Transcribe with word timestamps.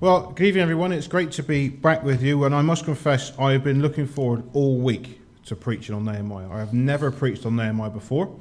Well, 0.00 0.30
good 0.30 0.46
evening, 0.46 0.62
everyone. 0.62 0.92
It's 0.92 1.08
great 1.08 1.32
to 1.32 1.42
be 1.42 1.68
back 1.68 2.04
with 2.04 2.22
you, 2.22 2.44
and 2.44 2.54
I 2.54 2.62
must 2.62 2.84
confess, 2.84 3.36
I've 3.36 3.64
been 3.64 3.82
looking 3.82 4.06
forward 4.06 4.44
all 4.52 4.76
week 4.76 5.20
to 5.46 5.56
preaching 5.56 5.92
on 5.92 6.04
Nehemiah. 6.04 6.48
I 6.48 6.60
have 6.60 6.72
never 6.72 7.10
preached 7.10 7.44
on 7.44 7.56
Nehemiah 7.56 7.90
before, 7.90 8.32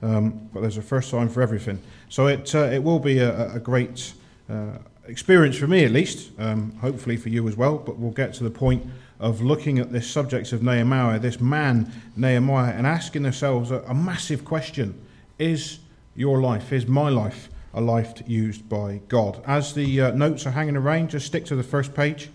um, 0.00 0.48
but 0.54 0.62
there's 0.62 0.78
a 0.78 0.82
first 0.82 1.10
time 1.10 1.28
for 1.28 1.42
everything. 1.42 1.82
So 2.08 2.28
it, 2.28 2.54
uh, 2.54 2.60
it 2.60 2.82
will 2.82 2.98
be 2.98 3.18
a, 3.18 3.52
a 3.56 3.60
great 3.60 4.14
uh, 4.48 4.78
experience 5.06 5.58
for 5.58 5.66
me, 5.66 5.84
at 5.84 5.90
least, 5.90 6.30
um, 6.38 6.72
hopefully 6.80 7.18
for 7.18 7.28
you 7.28 7.46
as 7.46 7.58
well, 7.58 7.76
but 7.76 7.98
we'll 7.98 8.12
get 8.12 8.32
to 8.34 8.44
the 8.44 8.50
point 8.50 8.82
of 9.20 9.42
looking 9.42 9.80
at 9.80 9.92
this 9.92 10.10
subject 10.10 10.50
of 10.54 10.62
Nehemiah, 10.62 11.18
this 11.18 11.40
man, 11.40 11.92
Nehemiah, 12.16 12.72
and 12.72 12.86
asking 12.86 13.26
ourselves 13.26 13.70
a, 13.70 13.80
a 13.80 13.92
massive 13.92 14.46
question 14.46 14.98
Is 15.38 15.78
your 16.16 16.40
life, 16.40 16.72
is 16.72 16.86
my 16.86 17.10
life, 17.10 17.50
a 17.74 17.80
life 17.80 18.22
used 18.26 18.68
by 18.68 19.00
God. 19.08 19.42
As 19.46 19.74
the 19.74 20.00
uh, 20.00 20.10
notes 20.12 20.46
are 20.46 20.50
hanging 20.50 20.76
around, 20.76 21.10
just 21.10 21.26
stick 21.26 21.44
to 21.46 21.56
the 21.56 21.62
first 21.62 21.94
page. 21.94 22.30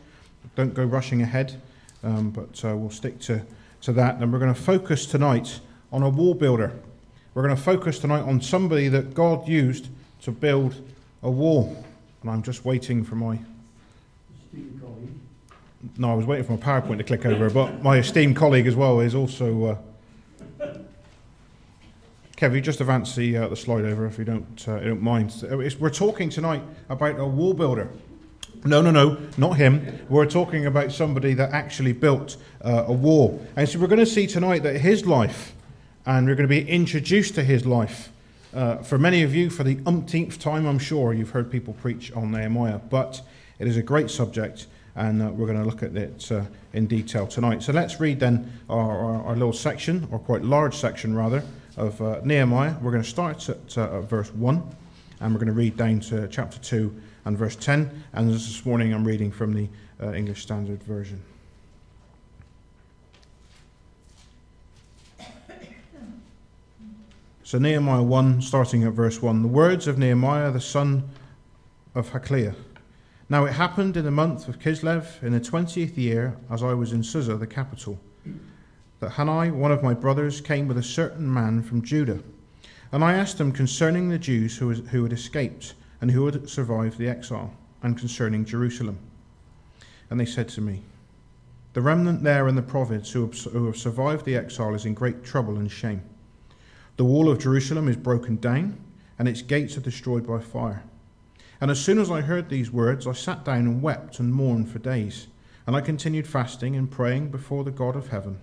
Don't 0.56 0.74
go 0.74 0.84
rushing 0.84 1.22
ahead, 1.22 1.62
um, 2.04 2.32
but 2.32 2.64
uh, 2.66 2.76
we'll 2.76 2.90
stick 2.90 3.20
to, 3.22 3.46
to 3.82 3.94
that. 3.94 4.16
And 4.16 4.34
we're 4.34 4.40
going 4.40 4.54
to 4.54 4.60
focus 4.60 5.06
tonight 5.06 5.60
on 5.92 6.02
a 6.02 6.10
wall 6.10 6.34
builder. 6.34 6.74
We're 7.34 7.44
going 7.44 7.56
to 7.56 7.62
focus 7.62 8.00
tonight 8.00 8.22
on 8.22 8.42
somebody 8.42 8.88
that 8.88 9.14
God 9.14 9.48
used 9.48 9.90
to 10.22 10.32
build 10.32 10.76
a 11.22 11.30
wall. 11.30 11.84
And 12.22 12.32
I'm 12.32 12.42
just 12.42 12.66
waiting 12.66 13.04
for 13.04 13.16
my. 13.16 13.40
No, 15.98 16.12
I 16.12 16.16
was 16.16 16.26
waiting 16.26 16.46
for 16.46 16.54
my 16.54 16.58
PowerPoint 16.58 16.98
to 16.98 17.04
click 17.04 17.26
over, 17.26 17.50
but 17.52 17.84
my 17.84 17.98
esteemed 17.98 18.36
colleague 18.36 18.66
as 18.66 18.76
well 18.76 19.00
is 19.00 19.14
also. 19.14 19.78
Uh, 22.38 22.42
Kev, 22.42 22.56
you 22.56 22.62
just 22.62 22.82
advance 22.82 23.16
the, 23.16 23.38
uh, 23.38 23.48
the 23.48 23.56
slide 23.56 23.86
over 23.86 24.06
if 24.06 24.18
you 24.18 24.26
don't, 24.26 24.68
uh, 24.68 24.80
you 24.80 24.90
don't 24.90 25.02
mind. 25.02 25.34
It's, 25.44 25.80
we're 25.80 25.90
talking 25.90 26.30
tonight 26.30 26.62
about 26.90 27.20
a 27.20 27.26
wall 27.26 27.54
builder. 27.54 27.90
No, 28.64 28.82
no, 28.82 28.92
no, 28.92 29.18
not 29.38 29.58
him. 29.58 30.00
We're 30.10 30.26
talking 30.26 30.66
about 30.66 30.92
somebody 30.92 31.34
that 31.36 31.52
actually 31.52 31.94
built 31.94 32.38
uh, 32.64 32.86
a 32.88 32.94
wall. 32.94 33.46
And 33.56 33.68
so 33.68 33.80
we're 33.80 33.88
going 33.88 34.00
to 34.00 34.06
see 34.06 34.28
tonight 34.28 34.64
that 34.64 34.80
his 34.80 35.06
life, 35.06 35.54
and 36.06 36.28
we're 36.28 36.36
going 36.36 36.50
to 36.50 36.64
be 36.64 36.68
introduced 36.68 37.36
to 37.36 37.44
his 37.44 37.66
life. 37.66 38.12
Uh, 38.54 38.78
for 38.78 38.98
many 38.98 39.24
of 39.24 39.36
you, 39.36 39.50
for 39.50 39.64
the 39.64 39.80
umpteenth 39.86 40.40
time, 40.40 40.66
I'm 40.66 40.80
sure 40.80 41.14
you've 41.14 41.32
heard 41.32 41.52
people 41.52 41.74
preach 41.74 42.12
on 42.14 42.32
Nehemiah, 42.32 42.80
but 42.90 43.22
it 43.60 43.68
is 43.68 43.78
a 43.78 43.84
great 43.84 44.10
subject, 44.10 44.68
and 44.96 45.22
uh, 45.22 45.32
we're 45.32 45.48
going 45.48 45.60
to 45.60 45.66
look 45.66 45.84
at 45.84 45.96
it 45.96 46.32
uh, 46.32 46.44
in 46.74 46.88
detail 46.88 47.28
tonight. 47.28 47.62
So 47.62 47.74
let's 47.74 48.00
read 48.00 48.20
then 48.20 48.52
our, 48.70 48.98
our, 48.98 49.24
our 49.24 49.34
little 49.34 49.54
section, 49.54 50.08
or 50.12 50.20
quite 50.20 50.44
large 50.44 50.76
section 50.76 51.16
rather, 51.16 51.44
of 51.78 52.02
uh, 52.02 52.20
Nehemiah. 52.24 52.76
We're 52.82 52.92
going 52.92 53.04
to 53.04 53.10
start 53.10 53.48
at, 53.48 53.78
uh, 53.78 54.02
verse 54.02 54.34
1 54.34 54.76
and 55.20 55.34
we're 55.34 55.40
going 55.40 55.48
to 55.48 55.54
read 55.54 55.78
down 55.78 56.00
to 56.02 56.28
chapter 56.28 56.60
2 56.60 56.94
and 57.26 57.38
verse 57.38 57.56
10. 57.56 58.04
And 58.14 58.34
this 58.34 58.66
morning 58.66 58.94
I'm 58.94 59.06
reading 59.06 59.32
from 59.32 59.54
the 59.54 59.70
uh, 60.02 60.14
English 60.14 60.42
Standard 60.42 60.84
Version. 60.84 61.22
So, 67.44 67.58
Nehemiah 67.58 68.04
1, 68.04 68.42
starting 68.42 68.84
at 68.84 68.92
verse 68.92 69.22
1. 69.22 69.42
The 69.42 69.48
words 69.48 69.88
of 69.88 69.98
Nehemiah, 69.98 70.52
the 70.52 70.60
son 70.60 71.10
of 71.96 72.10
Hachaliah. 72.10 72.56
Now 73.30 73.46
it 73.46 73.54
happened 73.54 73.96
in 73.96 74.04
the 74.04 74.12
month 74.12 74.50
of 74.50 74.60
Kislev, 74.60 75.24
in 75.24 75.32
the 75.32 75.40
twentieth 75.40 75.98
year, 75.98 76.38
as 76.50 76.62
I 76.62 76.74
was 76.74 76.92
in 76.92 77.04
Susa, 77.04 77.36
the 77.36 77.48
capital 77.48 78.00
that 79.00 79.12
Hanani, 79.12 79.52
one 79.52 79.72
of 79.72 79.84
my 79.84 79.94
brothers, 79.94 80.42
came 80.42 80.68
with 80.68 80.78
a 80.78 80.84
certain 80.84 81.32
man 81.32 81.62
from 81.62 81.82
Judah. 81.82 82.20
And 82.92 83.04
I 83.04 83.14
asked 83.14 83.40
him 83.40 83.52
concerning 83.52 84.10
the 84.10 84.18
Jews 84.18 84.58
who, 84.58 84.68
was, 84.68 84.80
who 84.90 85.04
had 85.04 85.14
escaped 85.14 85.74
and 86.02 86.12
who 86.12 86.26
had 86.26 86.50
survived 86.50 86.98
the 86.98 87.10
exile, 87.10 87.54
and 87.82 87.98
concerning 87.98 88.46
Jerusalem. 88.46 89.00
And 90.10 90.20
they 90.20 90.26
said 90.26 90.48
to 90.50 90.62
me, 90.62 90.84
The 91.74 91.82
remnant 91.82 92.24
there 92.24 92.48
in 92.48 92.56
the 92.56 92.62
province 92.62 93.12
who 93.12 93.26
have, 93.26 93.38
who 93.52 93.66
have 93.66 93.78
survived 93.78 94.26
the 94.26 94.36
exile 94.36 94.74
is 94.74 94.86
in 94.86 94.94
great 94.94 95.24
trouble 95.24 95.58
and 95.58 95.72
shame. 95.72 96.02
The 96.98 97.06
wall 97.06 97.30
of 97.30 97.40
Jerusalem 97.40 97.88
is 97.88 97.96
broken 97.96 98.38
down, 98.38 98.78
and 99.20 99.28
its 99.28 99.42
gates 99.42 99.78
are 99.78 99.82
destroyed 99.82 100.26
by 100.26 100.40
fire. 100.40 100.84
And 101.60 101.72
as 101.72 101.80
soon 101.80 101.98
as 101.98 102.12
I 102.12 102.22
heard 102.22 102.50
these 102.50 102.72
words, 102.72 103.08
I 103.08 103.14
sat 103.14 103.44
down 103.44 103.66
and 103.66 103.82
wept 103.82 104.20
and 104.20 104.34
mourned 104.34 104.70
for 104.70 104.80
days. 104.80 105.28
And 105.66 105.76
I 105.76 105.82
continued 105.82 106.28
fasting 106.28 106.76
and 106.76 106.90
praying 106.90 107.30
before 107.30 107.64
the 107.64 107.72
God 107.72 107.96
of 107.96 108.10
heaven. 108.10 108.40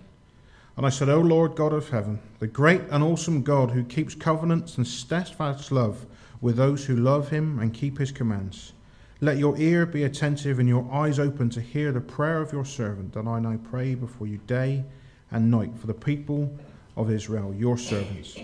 And 0.77 0.85
I 0.85 0.89
said, 0.89 1.07
O 1.07 1.21
Lord 1.21 1.55
God 1.55 1.71
of 1.71 1.89
heaven, 1.89 2.19
the 2.39 2.47
great 2.47 2.81
and 2.91 3.01
awesome 3.01 3.43
God 3.43 3.71
who 3.71 3.83
keeps 3.83 4.13
covenants 4.13 4.77
and 4.77 4.85
steadfast 4.85 5.71
love 5.71 6.05
with 6.41 6.57
those 6.57 6.85
who 6.85 6.97
love 6.97 7.29
him 7.29 7.59
and 7.59 7.73
keep 7.73 7.97
his 7.97 8.11
commands, 8.11 8.73
let 9.21 9.37
your 9.37 9.57
ear 9.57 9.85
be 9.85 10.03
attentive 10.03 10.59
and 10.59 10.67
your 10.67 10.87
eyes 10.91 11.17
open 11.17 11.49
to 11.51 11.61
hear 11.61 11.93
the 11.93 12.01
prayer 12.01 12.41
of 12.41 12.51
your 12.51 12.65
servant 12.65 13.13
that 13.13 13.25
I 13.25 13.39
now 13.39 13.57
pray 13.71 13.95
before 13.95 14.27
you 14.27 14.37
day 14.39 14.83
and 15.31 15.49
night 15.49 15.71
for 15.77 15.87
the 15.87 15.93
people 15.93 16.53
of 16.97 17.09
Israel, 17.09 17.53
your 17.53 17.77
servants, 17.77 18.37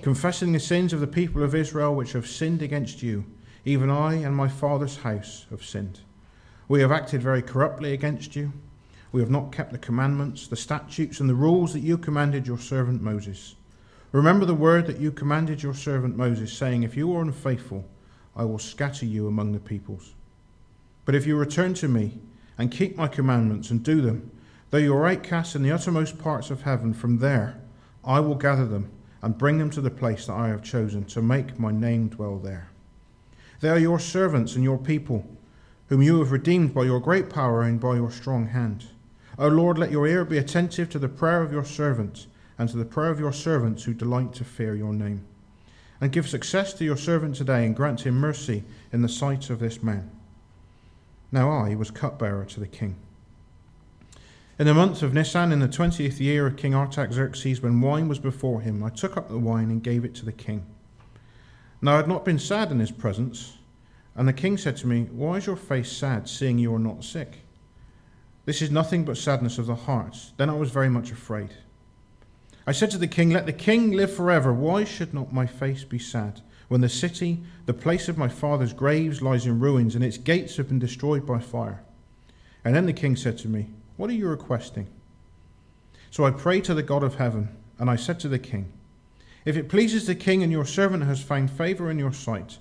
confessing 0.00 0.52
the 0.52 0.60
sins 0.60 0.94
of 0.94 1.00
the 1.00 1.06
people 1.06 1.42
of 1.42 1.54
Israel 1.54 1.94
which 1.94 2.12
have 2.12 2.26
sinned 2.26 2.62
against 2.62 3.02
you. 3.02 3.24
Even 3.66 3.90
I 3.90 4.14
and 4.14 4.34
my 4.34 4.48
father's 4.48 4.96
house 4.96 5.44
have 5.50 5.62
sinned. 5.62 6.00
We 6.68 6.80
have 6.80 6.92
acted 6.92 7.22
very 7.22 7.42
corruptly 7.42 7.92
against 7.92 8.34
you 8.34 8.52
we 9.12 9.20
have 9.20 9.30
not 9.30 9.52
kept 9.52 9.72
the 9.72 9.78
commandments, 9.78 10.46
the 10.46 10.56
statutes, 10.56 11.20
and 11.20 11.28
the 11.28 11.34
rules 11.34 11.72
that 11.72 11.80
you 11.80 11.96
commanded 11.96 12.46
your 12.46 12.58
servant 12.58 13.02
Moses. 13.02 13.54
Remember 14.12 14.46
the 14.46 14.54
word 14.54 14.86
that 14.86 15.00
you 15.00 15.10
commanded 15.10 15.62
your 15.62 15.74
servant 15.74 16.16
Moses, 16.16 16.52
saying, 16.52 16.82
If 16.82 16.96
you 16.96 17.14
are 17.14 17.22
unfaithful, 17.22 17.84
I 18.34 18.44
will 18.44 18.58
scatter 18.58 19.06
you 19.06 19.26
among 19.26 19.52
the 19.52 19.58
peoples. 19.58 20.14
But 21.04 21.14
if 21.14 21.26
you 21.26 21.36
return 21.36 21.74
to 21.74 21.88
me 21.88 22.18
and 22.58 22.70
keep 22.70 22.96
my 22.96 23.08
commandments 23.08 23.70
and 23.70 23.82
do 23.82 24.00
them, 24.00 24.30
though 24.70 24.78
you 24.78 24.94
are 24.94 25.06
outcast 25.06 25.54
in 25.54 25.62
the 25.62 25.72
uttermost 25.72 26.18
parts 26.18 26.50
of 26.50 26.62
heaven, 26.62 26.92
from 26.92 27.18
there 27.18 27.60
I 28.04 28.20
will 28.20 28.34
gather 28.34 28.66
them 28.66 28.90
and 29.22 29.38
bring 29.38 29.58
them 29.58 29.70
to 29.70 29.80
the 29.80 29.90
place 29.90 30.26
that 30.26 30.34
I 30.34 30.48
have 30.48 30.62
chosen 30.62 31.04
to 31.06 31.22
make 31.22 31.58
my 31.58 31.72
name 31.72 32.08
dwell 32.08 32.38
there. 32.38 32.70
They 33.60 33.68
are 33.70 33.78
your 33.78 33.98
servants 33.98 34.54
and 34.54 34.62
your 34.62 34.78
people, 34.78 35.26
whom 35.88 36.02
you 36.02 36.18
have 36.18 36.32
redeemed 36.32 36.74
by 36.74 36.84
your 36.84 37.00
great 37.00 37.30
power 37.30 37.62
and 37.62 37.80
by 37.80 37.94
your 37.94 38.10
strong 38.10 38.48
hand. 38.48 38.86
O 39.38 39.48
Lord, 39.48 39.76
let 39.76 39.90
your 39.90 40.06
ear 40.06 40.24
be 40.24 40.38
attentive 40.38 40.88
to 40.90 40.98
the 40.98 41.08
prayer 41.08 41.42
of 41.42 41.52
your 41.52 41.64
servant 41.64 42.26
and 42.58 42.68
to 42.70 42.76
the 42.76 42.86
prayer 42.86 43.10
of 43.10 43.20
your 43.20 43.32
servants 43.32 43.84
who 43.84 43.92
delight 43.92 44.32
to 44.34 44.44
fear 44.44 44.74
your 44.74 44.94
name. 44.94 45.26
And 46.00 46.12
give 46.12 46.28
success 46.28 46.72
to 46.74 46.84
your 46.84 46.96
servant 46.96 47.36
today 47.36 47.66
and 47.66 47.76
grant 47.76 48.06
him 48.06 48.14
mercy 48.14 48.64
in 48.92 49.02
the 49.02 49.08
sight 49.08 49.50
of 49.50 49.58
this 49.58 49.82
man. 49.82 50.10
Now 51.30 51.50
I 51.50 51.74
was 51.74 51.90
cupbearer 51.90 52.46
to 52.46 52.60
the 52.60 52.66
king. 52.66 52.96
In 54.58 54.66
the 54.66 54.72
month 54.72 55.02
of 55.02 55.12
Nisan, 55.12 55.52
in 55.52 55.60
the 55.60 55.68
twentieth 55.68 56.18
year 56.18 56.46
of 56.46 56.56
King 56.56 56.74
Artaxerxes, 56.74 57.60
when 57.60 57.82
wine 57.82 58.08
was 58.08 58.18
before 58.18 58.62
him, 58.62 58.82
I 58.82 58.88
took 58.88 59.18
up 59.18 59.28
the 59.28 59.36
wine 59.36 59.70
and 59.70 59.82
gave 59.82 60.02
it 60.02 60.14
to 60.14 60.24
the 60.24 60.32
king. 60.32 60.64
Now 61.82 61.94
I 61.94 61.96
had 61.96 62.08
not 62.08 62.24
been 62.24 62.38
sad 62.38 62.70
in 62.70 62.80
his 62.80 62.90
presence, 62.90 63.58
and 64.14 64.26
the 64.26 64.32
king 64.32 64.56
said 64.56 64.78
to 64.78 64.86
me, 64.86 65.02
Why 65.12 65.36
is 65.36 65.46
your 65.46 65.56
face 65.56 65.92
sad, 65.92 66.26
seeing 66.26 66.58
you 66.58 66.74
are 66.74 66.78
not 66.78 67.04
sick? 67.04 67.40
This 68.46 68.62
is 68.62 68.70
nothing 68.70 69.04
but 69.04 69.18
sadness 69.18 69.58
of 69.58 69.66
the 69.66 69.74
hearts. 69.74 70.32
Then 70.36 70.48
I 70.48 70.54
was 70.54 70.70
very 70.70 70.88
much 70.88 71.10
afraid. 71.10 71.50
I 72.64 72.72
said 72.72 72.90
to 72.92 72.98
the 72.98 73.08
king, 73.08 73.30
Let 73.30 73.44
the 73.44 73.52
king 73.52 73.90
live 73.90 74.14
forever. 74.14 74.52
Why 74.52 74.84
should 74.84 75.12
not 75.12 75.32
my 75.32 75.46
face 75.46 75.84
be 75.84 75.98
sad? 75.98 76.40
When 76.68 76.80
the 76.80 76.88
city, 76.88 77.40
the 77.66 77.74
place 77.74 78.08
of 78.08 78.16
my 78.16 78.28
father's 78.28 78.72
graves, 78.72 79.20
lies 79.20 79.46
in 79.46 79.60
ruins, 79.60 79.94
and 79.94 80.04
its 80.04 80.16
gates 80.16 80.56
have 80.56 80.68
been 80.68 80.78
destroyed 80.78 81.26
by 81.26 81.40
fire. 81.40 81.82
And 82.64 82.74
then 82.74 82.86
the 82.86 82.92
king 82.92 83.16
said 83.16 83.36
to 83.38 83.48
me, 83.48 83.66
What 83.96 84.10
are 84.10 84.14
you 84.14 84.28
requesting? 84.28 84.88
So 86.10 86.24
I 86.24 86.30
prayed 86.30 86.64
to 86.64 86.74
the 86.74 86.82
God 86.82 87.02
of 87.02 87.16
heaven, 87.16 87.48
and 87.78 87.90
I 87.90 87.96
said 87.96 88.18
to 88.20 88.28
the 88.28 88.38
king, 88.38 88.72
If 89.44 89.56
it 89.56 89.68
pleases 89.68 90.06
the 90.06 90.14
king 90.14 90.44
and 90.44 90.52
your 90.52 90.64
servant 90.64 91.04
has 91.04 91.20
found 91.20 91.50
favor 91.50 91.90
in 91.90 91.98
your 91.98 92.12
sight, 92.12 92.58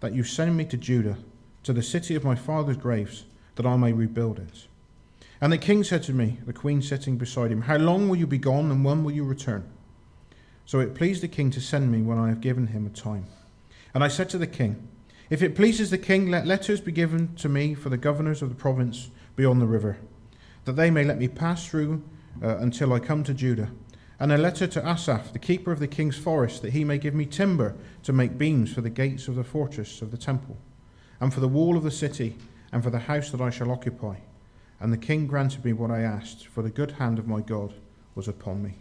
that 0.00 0.14
you 0.14 0.24
send 0.24 0.56
me 0.56 0.64
to 0.66 0.76
Judah, 0.76 1.16
to 1.62 1.72
the 1.72 1.82
city 1.82 2.16
of 2.16 2.24
my 2.24 2.34
father's 2.34 2.76
graves, 2.76 3.24
that 3.54 3.66
I 3.66 3.76
may 3.76 3.92
rebuild 3.92 4.38
it. 4.40 4.66
And 5.40 5.52
the 5.52 5.58
king 5.58 5.84
said 5.84 6.02
to 6.04 6.12
me, 6.12 6.38
the 6.46 6.52
queen 6.52 6.82
sitting 6.82 7.16
beside 7.16 7.52
him, 7.52 7.62
How 7.62 7.76
long 7.76 8.08
will 8.08 8.16
you 8.16 8.26
be 8.26 8.38
gone, 8.38 8.70
and 8.72 8.84
when 8.84 9.04
will 9.04 9.12
you 9.12 9.24
return? 9.24 9.68
So 10.66 10.80
it 10.80 10.94
pleased 10.94 11.22
the 11.22 11.28
king 11.28 11.50
to 11.52 11.60
send 11.60 11.92
me 11.92 12.02
when 12.02 12.18
I 12.18 12.28
have 12.28 12.40
given 12.40 12.68
him 12.68 12.86
a 12.86 12.90
time. 12.90 13.26
And 13.94 14.02
I 14.02 14.08
said 14.08 14.28
to 14.30 14.38
the 14.38 14.48
king, 14.48 14.88
If 15.30 15.40
it 15.40 15.54
pleases 15.54 15.90
the 15.90 15.98
king, 15.98 16.28
let 16.28 16.46
letters 16.46 16.80
be 16.80 16.92
given 16.92 17.34
to 17.36 17.48
me 17.48 17.74
for 17.74 17.88
the 17.88 17.96
governors 17.96 18.42
of 18.42 18.48
the 18.48 18.56
province 18.56 19.10
beyond 19.36 19.60
the 19.60 19.66
river, 19.66 19.98
that 20.64 20.72
they 20.72 20.90
may 20.90 21.04
let 21.04 21.18
me 21.18 21.28
pass 21.28 21.64
through 21.66 22.02
uh, 22.42 22.58
until 22.58 22.92
I 22.92 22.98
come 22.98 23.22
to 23.24 23.32
Judah. 23.32 23.70
And 24.20 24.32
a 24.32 24.38
letter 24.38 24.66
to 24.66 24.86
Asaph, 24.86 25.32
the 25.32 25.38
keeper 25.38 25.70
of 25.70 25.78
the 25.78 25.86
king's 25.86 26.18
forest, 26.18 26.62
that 26.62 26.72
he 26.72 26.82
may 26.82 26.98
give 26.98 27.14
me 27.14 27.24
timber 27.24 27.76
to 28.02 28.12
make 28.12 28.36
beams 28.36 28.72
for 28.72 28.80
the 28.80 28.90
gates 28.90 29.28
of 29.28 29.36
the 29.36 29.44
fortress 29.44 30.02
of 30.02 30.10
the 30.10 30.18
temple, 30.18 30.56
and 31.20 31.32
for 31.32 31.38
the 31.38 31.46
wall 31.46 31.76
of 31.76 31.84
the 31.84 31.92
city, 31.92 32.36
and 32.72 32.82
for 32.82 32.90
the 32.90 32.98
house 32.98 33.30
that 33.30 33.40
I 33.40 33.50
shall 33.50 33.70
occupy 33.70 34.16
and 34.80 34.92
the 34.92 34.98
king 34.98 35.26
granted 35.26 35.64
me 35.64 35.72
what 35.72 35.90
I 35.90 36.00
asked, 36.00 36.46
for 36.46 36.62
the 36.62 36.70
good 36.70 36.92
hand 36.92 37.18
of 37.18 37.26
my 37.26 37.40
God 37.40 37.74
was 38.14 38.28
upon 38.28 38.62
me. 38.62 38.74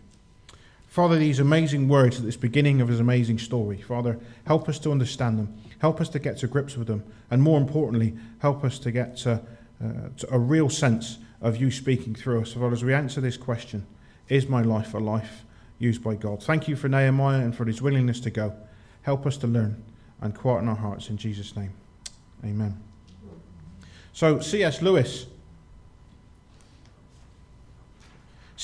Father, 0.87 1.17
these 1.17 1.39
amazing 1.39 1.87
words 1.87 2.17
at 2.17 2.25
this 2.25 2.37
beginning 2.37 2.81
of 2.81 2.87
his 2.87 2.99
amazing 2.99 3.39
story, 3.39 3.81
Father, 3.81 4.19
help 4.45 4.69
us 4.69 4.79
to 4.79 4.91
understand 4.91 5.37
them. 5.37 5.55
Help 5.79 6.01
us 6.01 6.09
to 6.09 6.19
get 6.19 6.37
to 6.39 6.47
grips 6.47 6.75
with 6.75 6.87
them. 6.87 7.03
And 7.29 7.41
more 7.41 7.59
importantly, 7.59 8.15
help 8.39 8.63
us 8.63 8.79
to 8.79 8.91
get 8.91 9.17
to, 9.17 9.41
uh, 9.83 10.09
to 10.17 10.33
a 10.33 10.39
real 10.39 10.69
sense 10.69 11.19
of 11.41 11.57
you 11.57 11.69
speaking 11.69 12.15
through 12.15 12.41
us. 12.41 12.53
Father, 12.53 12.73
as 12.73 12.83
we 12.83 12.93
answer 12.93 13.21
this 13.21 13.37
question, 13.37 13.85
is 14.29 14.47
my 14.47 14.61
life 14.61 14.93
a 14.93 14.97
life 14.97 15.43
used 15.77 16.03
by 16.03 16.15
God? 16.15 16.41
Thank 16.41 16.67
you 16.67 16.75
for 16.75 16.89
Nehemiah 16.89 17.41
and 17.41 17.55
for 17.55 17.65
his 17.65 17.81
willingness 17.81 18.19
to 18.21 18.31
go. 18.31 18.53
Help 19.03 19.25
us 19.25 19.37
to 19.37 19.47
learn 19.47 19.83
and 20.21 20.33
quieten 20.33 20.67
our 20.67 20.75
hearts 20.75 21.09
in 21.09 21.17
Jesus' 21.17 21.55
name. 21.55 21.73
Amen. 22.43 22.81
So, 24.13 24.39
C.S. 24.39 24.81
Lewis. 24.81 25.27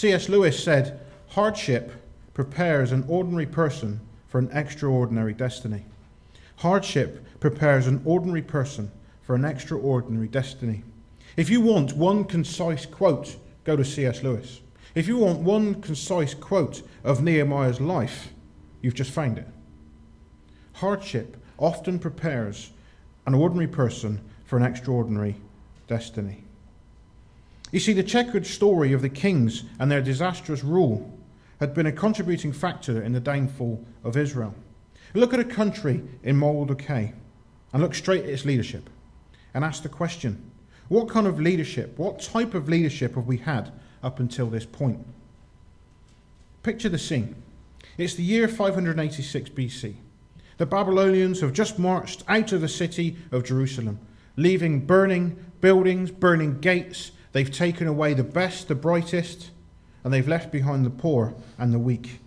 C.S. 0.03 0.27
Lewis 0.27 0.61
said, 0.61 0.99
Hardship 1.29 1.93
prepares 2.33 2.91
an 2.91 3.05
ordinary 3.07 3.45
person 3.45 4.01
for 4.27 4.37
an 4.37 4.49
extraordinary 4.51 5.33
destiny. 5.33 5.85
Hardship 6.57 7.25
prepares 7.39 7.87
an 7.87 8.01
ordinary 8.03 8.41
person 8.41 8.91
for 9.21 9.33
an 9.33 9.45
extraordinary 9.45 10.27
destiny. 10.27 10.83
If 11.37 11.49
you 11.49 11.61
want 11.61 11.95
one 11.95 12.25
concise 12.25 12.85
quote, 12.85 13.37
go 13.63 13.77
to 13.77 13.85
C.S. 13.85 14.23
Lewis. 14.23 14.59
If 14.93 15.07
you 15.07 15.19
want 15.19 15.39
one 15.39 15.81
concise 15.81 16.33
quote 16.33 16.81
of 17.05 17.23
Nehemiah's 17.23 17.79
life, 17.79 18.33
you've 18.81 18.95
just 18.95 19.11
found 19.11 19.37
it. 19.37 19.47
Hardship 20.73 21.37
often 21.57 21.97
prepares 21.97 22.71
an 23.25 23.35
ordinary 23.35 23.67
person 23.67 24.19
for 24.43 24.57
an 24.57 24.63
extraordinary 24.63 25.37
destiny. 25.87 26.43
You 27.73 27.79
see, 27.79 27.93
the 27.93 28.03
checkered 28.03 28.45
story 28.45 28.93
of 28.93 29.01
the 29.01 29.09
kings 29.09 29.63
and 29.79 29.91
their 29.91 29.99
disastrous 29.99 30.63
rule 30.63 31.11
had 31.59 31.73
been 31.73 31.87
a 31.87 31.91
contributing 31.91 32.53
factor 32.53 33.01
in 33.01 33.13
the 33.13 33.19
downfall 33.19 33.83
of 34.03 34.15
Israel. 34.15 34.53
Look 35.15 35.33
at 35.33 35.39
a 35.39 35.43
country 35.43 36.03
in 36.21 36.37
moral 36.37 36.65
decay 36.65 37.13
and 37.73 37.81
look 37.81 37.95
straight 37.95 38.25
at 38.25 38.29
its 38.29 38.45
leadership 38.45 38.91
and 39.55 39.65
ask 39.65 39.81
the 39.81 39.89
question 39.89 40.51
what 40.87 41.09
kind 41.09 41.25
of 41.25 41.39
leadership, 41.39 41.97
what 41.97 42.21
type 42.21 42.53
of 42.53 42.69
leadership 42.69 43.15
have 43.15 43.25
we 43.25 43.37
had 43.37 43.71
up 44.03 44.19
until 44.19 44.51
this 44.51 44.67
point? 44.67 45.03
Picture 46.61 46.89
the 46.89 46.99
scene. 46.99 47.35
It's 47.97 48.13
the 48.13 48.21
year 48.21 48.47
586 48.47 49.49
BC. 49.49 49.95
The 50.57 50.67
Babylonians 50.67 51.41
have 51.41 51.53
just 51.53 51.79
marched 51.79 52.23
out 52.27 52.51
of 52.51 52.61
the 52.61 52.69
city 52.69 53.17
of 53.31 53.43
Jerusalem, 53.43 53.99
leaving 54.37 54.85
burning 54.85 55.43
buildings, 55.59 56.11
burning 56.11 56.59
gates. 56.59 57.12
They've 57.33 57.51
taken 57.51 57.87
away 57.87 58.13
the 58.13 58.23
best, 58.23 58.67
the 58.67 58.75
brightest, 58.75 59.51
and 60.03 60.13
they've 60.13 60.27
left 60.27 60.51
behind 60.51 60.85
the 60.85 60.89
poor 60.89 61.33
and 61.57 61.73
the 61.73 61.79
weak. 61.79 62.19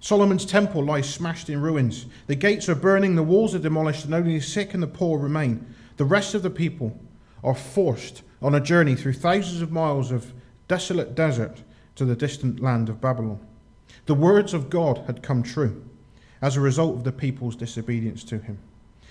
Solomon's 0.00 0.44
temple 0.44 0.84
lies 0.84 1.08
smashed 1.08 1.48
in 1.48 1.60
ruins. 1.60 2.06
The 2.26 2.34
gates 2.34 2.68
are 2.68 2.74
burning, 2.74 3.14
the 3.14 3.22
walls 3.22 3.54
are 3.54 3.60
demolished, 3.60 4.04
and 4.04 4.14
only 4.14 4.38
the 4.38 4.44
sick 4.44 4.74
and 4.74 4.82
the 4.82 4.86
poor 4.86 5.18
remain. 5.18 5.74
The 5.96 6.04
rest 6.04 6.34
of 6.34 6.42
the 6.42 6.50
people 6.50 6.98
are 7.42 7.54
forced 7.54 8.22
on 8.42 8.54
a 8.54 8.60
journey 8.60 8.94
through 8.94 9.14
thousands 9.14 9.62
of 9.62 9.72
miles 9.72 10.10
of 10.10 10.32
desolate 10.68 11.14
desert 11.14 11.62
to 11.96 12.04
the 12.04 12.16
distant 12.16 12.60
land 12.60 12.88
of 12.88 13.00
Babylon. 13.00 13.40
The 14.06 14.14
words 14.14 14.54
of 14.54 14.70
God 14.70 15.04
had 15.06 15.22
come 15.22 15.42
true 15.42 15.84
as 16.40 16.56
a 16.56 16.60
result 16.60 16.96
of 16.96 17.04
the 17.04 17.12
people's 17.12 17.56
disobedience 17.56 18.22
to 18.24 18.38
him. 18.38 18.58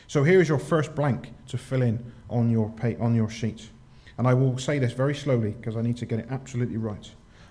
So 0.08 0.24
here 0.24 0.40
is 0.40 0.48
your 0.48 0.60
first 0.60 0.96
blank 0.96 1.34
to 1.48 1.58
fill 1.58 1.82
in 1.82 2.12
on 2.30 2.50
your, 2.50 2.70
pay, 2.70 2.96
on 2.98 3.16
your 3.16 3.30
sheet. 3.30 3.70
And 4.18 4.28
I 4.28 4.34
will 4.34 4.58
say 4.58 4.80
this 4.80 4.94
very 4.94 5.16
slowly 5.16 5.52
because 5.52 5.76
I 5.76 5.82
need 5.82 5.98
to 5.98 6.06
get 6.06 6.20
it 6.20 6.28
absolutely 6.30 6.78
right. 6.78 7.10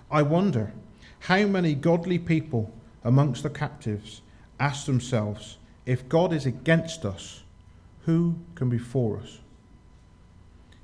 I 0.09 0.21
wonder 0.21 0.73
how 1.19 1.45
many 1.45 1.75
godly 1.75 2.19
people 2.19 2.71
amongst 3.03 3.43
the 3.43 3.49
captives 3.49 4.21
ask 4.59 4.85
themselves, 4.85 5.57
if 5.85 6.07
God 6.09 6.33
is 6.33 6.45
against 6.45 7.05
us, 7.05 7.43
who 8.05 8.35
can 8.55 8.69
be 8.69 8.77
for 8.77 9.19
us? 9.19 9.39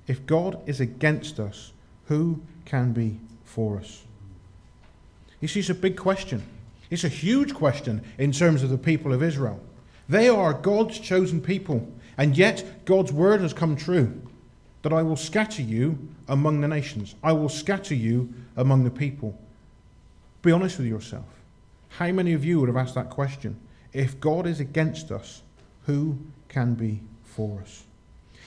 If 0.08 0.26
God 0.26 0.60
is 0.68 0.80
against 0.80 1.40
us, 1.40 1.72
who 2.06 2.42
can 2.66 2.94
be 2.94 3.20
for 3.44 3.80
us? 3.80 4.04
You 5.40 5.48
see, 5.48 5.62
it's 5.62 5.70
a 5.70 5.76
big 5.76 5.98
question. 5.98 6.44
It's 6.90 7.04
a 7.04 7.10
huge 7.10 7.54
question 7.54 8.04
in 8.18 8.32
terms 8.32 8.64
of 8.64 8.70
the 8.70 8.78
people 8.78 9.14
of 9.14 9.24
Israel. 9.24 9.60
They 10.10 10.28
are 10.28 10.54
God's 10.54 11.00
chosen 11.00 11.42
people, 11.42 11.88
and 12.18 12.38
yet 12.38 12.86
God's 12.86 13.14
word 13.14 13.42
has 13.42 13.54
come 13.54 13.76
true 13.76 14.22
that 14.82 14.94
I 14.94 15.04
will 15.04 15.16
scatter 15.16 15.62
you 15.62 15.98
among 16.28 16.62
the 16.62 16.68
nations, 16.68 17.16
I 17.24 17.34
will 17.34 17.50
scatter 17.50 17.96
you 17.96 18.34
among 18.58 18.84
the 18.84 18.92
people. 18.92 19.38
Be 20.42 20.52
honest 20.52 20.78
with 20.78 20.88
yourself. 20.88 21.26
How 21.90 22.12
many 22.12 22.34
of 22.34 22.44
you 22.46 22.60
would 22.60 22.70
have 22.70 22.78
asked 22.78 22.96
that 22.96 23.10
question? 23.10 23.60
If 23.94 24.20
God 24.20 24.48
is 24.48 24.60
against 24.60 25.12
us, 25.12 25.42
who 25.86 26.18
can 26.48 26.74
be 26.74 27.02
for 27.24 27.60
us? 27.62 27.84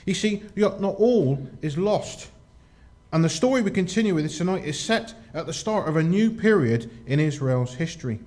You 0.07 0.15
see, 0.15 0.43
not 0.57 0.83
all 0.83 1.47
is 1.63 1.79
lost. 1.79 2.31
And 3.13 3.23
the 3.23 3.29
story 3.29 3.63
we 3.63 3.71
continue 3.71 4.15
with 4.15 4.35
tonight 4.35 4.65
is 4.65 4.79
set 4.79 5.15
at 5.33 5.47
the 5.47 5.53
start 5.53 5.89
of 5.89 5.97
a 5.97 6.03
new 6.03 6.31
period 6.31 6.91
in 7.07 7.21
Israel's 7.21 7.75
history. 7.75 8.19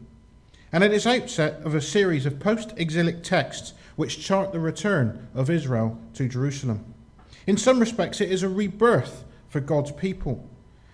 And 0.72 0.84
it 0.84 0.94
is 0.94 1.06
outset 1.06 1.62
of 1.64 1.76
a 1.76 1.82
series 1.82 2.26
of 2.26 2.40
post 2.40 2.74
exilic 2.78 3.24
texts 3.24 3.74
which 3.96 4.24
chart 4.24 4.52
the 4.52 4.60
return 4.60 5.28
of 5.34 5.50
Israel 5.50 6.00
to 6.14 6.28
Jerusalem. 6.28 6.94
In 7.48 7.58
some 7.58 7.80
respects, 7.80 8.22
it 8.22 8.30
is 8.30 8.44
a 8.44 8.50
rebirth 8.50 9.24
for 9.50 9.62
God's 9.62 9.92
people. 9.94 10.48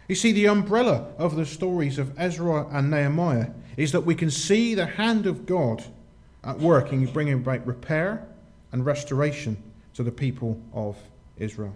You 0.07 0.15
see, 0.15 0.31
the 0.31 0.45
umbrella 0.47 1.07
of 1.17 1.35
the 1.35 1.45
stories 1.45 1.97
of 1.97 2.17
Ezra 2.17 2.67
and 2.71 2.91
Nehemiah 2.91 3.49
is 3.75 3.91
that 3.91 4.05
we 4.05 4.13
can 4.13 4.29
see 4.29 4.75
the 4.75 4.85
hand 4.85 5.25
of 5.25 5.47
God 5.47 5.83
at 6.43 6.59
work 6.59 6.93
in 6.93 7.05
bringing 7.07 7.35
about 7.35 7.65
repair 7.65 8.27
and 8.71 8.85
restoration 8.85 9.57
to 9.95 10.03
the 10.03 10.11
people 10.11 10.61
of 10.73 10.97
Israel. 11.37 11.73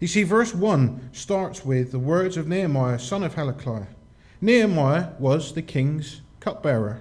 You 0.00 0.08
see, 0.08 0.24
verse 0.24 0.54
1 0.54 1.10
starts 1.12 1.64
with 1.64 1.92
the 1.92 1.98
words 1.98 2.36
of 2.36 2.48
Nehemiah, 2.48 2.98
son 2.98 3.22
of 3.22 3.34
Hilkiah. 3.34 3.86
Nehemiah 4.40 5.10
was 5.18 5.52
the 5.54 5.62
king's 5.62 6.20
cupbearer. 6.40 7.00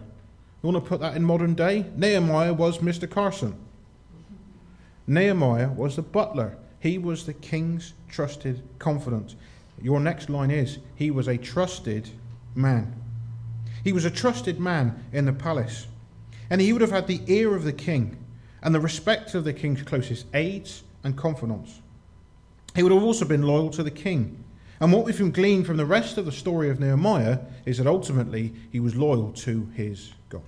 You 0.61 0.69
want 0.69 0.83
to 0.83 0.87
put 0.87 0.99
that 1.01 1.15
in 1.15 1.23
modern 1.23 1.55
day? 1.55 1.87
Nehemiah 1.95 2.53
was 2.53 2.77
Mr. 2.77 3.09
Carson. 3.09 3.55
Nehemiah 5.07 5.69
was 5.69 5.95
the 5.95 6.03
butler. 6.03 6.57
He 6.81 6.97
was 6.97 7.25
the 7.25 7.33
king's 7.33 7.93
trusted 8.09 8.61
confidant. 8.79 9.35
Your 9.81 9.99
next 9.99 10.29
line 10.29 10.51
is 10.51 10.79
he 10.95 11.11
was 11.11 11.27
a 11.27 11.37
trusted 11.37 12.09
man. 12.55 12.93
He 13.83 13.93
was 13.93 14.03
a 14.03 14.11
trusted 14.11 14.59
man 14.59 15.03
in 15.13 15.25
the 15.25 15.33
palace. 15.33 15.87
And 16.49 16.59
he 16.59 16.73
would 16.73 16.81
have 16.81 16.91
had 16.91 17.07
the 17.07 17.21
ear 17.27 17.55
of 17.55 17.63
the 17.63 17.71
king 17.71 18.17
and 18.61 18.75
the 18.75 18.79
respect 18.79 19.35
of 19.35 19.43
the 19.43 19.53
king's 19.53 19.83
closest 19.83 20.25
aides 20.33 20.83
and 21.03 21.15
confidants. 21.15 21.81
He 22.75 22.83
would 22.83 22.91
have 22.91 23.03
also 23.03 23.25
been 23.25 23.43
loyal 23.43 23.69
to 23.71 23.83
the 23.83 23.91
king. 23.91 24.43
And 24.79 24.91
what 24.91 25.05
we 25.05 25.13
can 25.13 25.31
glean 25.31 25.63
from 25.63 25.77
the 25.77 25.85
rest 25.85 26.17
of 26.17 26.25
the 26.25 26.31
story 26.31 26.69
of 26.69 26.79
Nehemiah 26.79 27.39
is 27.65 27.77
that 27.77 27.87
ultimately 27.87 28.53
he 28.71 28.79
was 28.79 28.95
loyal 28.95 29.31
to 29.33 29.67
his 29.75 30.13
God. 30.29 30.41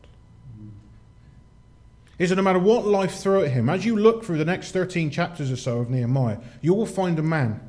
Is 2.23 2.29
that 2.29 2.37
no 2.37 2.41
matter 2.41 2.57
what 2.57 2.85
life 2.87 3.15
threw 3.15 3.43
at 3.43 3.51
him, 3.51 3.67
as 3.67 3.83
you 3.83 3.97
look 3.97 4.23
through 4.23 4.37
the 4.37 4.45
next 4.45 4.71
13 4.71 5.09
chapters 5.09 5.51
or 5.51 5.57
so 5.57 5.79
of 5.79 5.89
Nehemiah, 5.89 6.37
you 6.61 6.73
will 6.73 6.85
find 6.85 7.19
a 7.19 7.21
man 7.21 7.59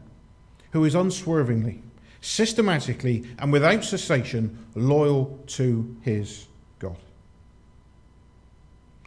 who 0.70 0.84
is 0.84 0.94
unswervingly, 0.94 1.82
systematically, 2.20 3.24
and 3.40 3.50
without 3.50 3.82
cessation 3.82 4.64
loyal 4.76 5.40
to 5.48 5.96
his 6.02 6.46
God. 6.78 6.98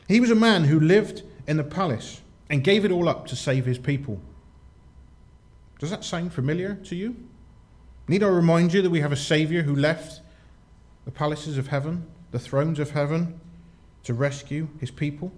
He 0.09 0.19
was 0.19 0.31
a 0.31 0.35
man 0.35 0.65
who 0.65 0.81
lived 0.81 1.23
in 1.47 1.55
the 1.55 1.63
palace 1.63 2.21
and 2.49 2.61
gave 2.61 2.83
it 2.83 2.91
all 2.91 3.07
up 3.07 3.25
to 3.27 3.37
save 3.37 3.65
his 3.65 3.79
people. 3.79 4.19
Does 5.79 5.91
that 5.91 6.03
sound 6.03 6.33
familiar 6.33 6.75
to 6.83 6.95
you? 6.97 7.15
Need 8.09 8.21
I 8.21 8.27
remind 8.27 8.73
you 8.73 8.81
that 8.81 8.89
we 8.89 8.99
have 8.99 9.13
a 9.13 9.15
Saviour 9.15 9.63
who 9.63 9.77
left 9.77 10.19
the 11.05 11.11
palaces 11.11 11.57
of 11.57 11.67
heaven, 11.67 12.05
the 12.31 12.39
thrones 12.39 12.79
of 12.79 12.91
heaven, 12.91 13.39
to 14.07 14.13
rescue 14.13 14.69
his 14.79 14.89
people? 14.89 15.33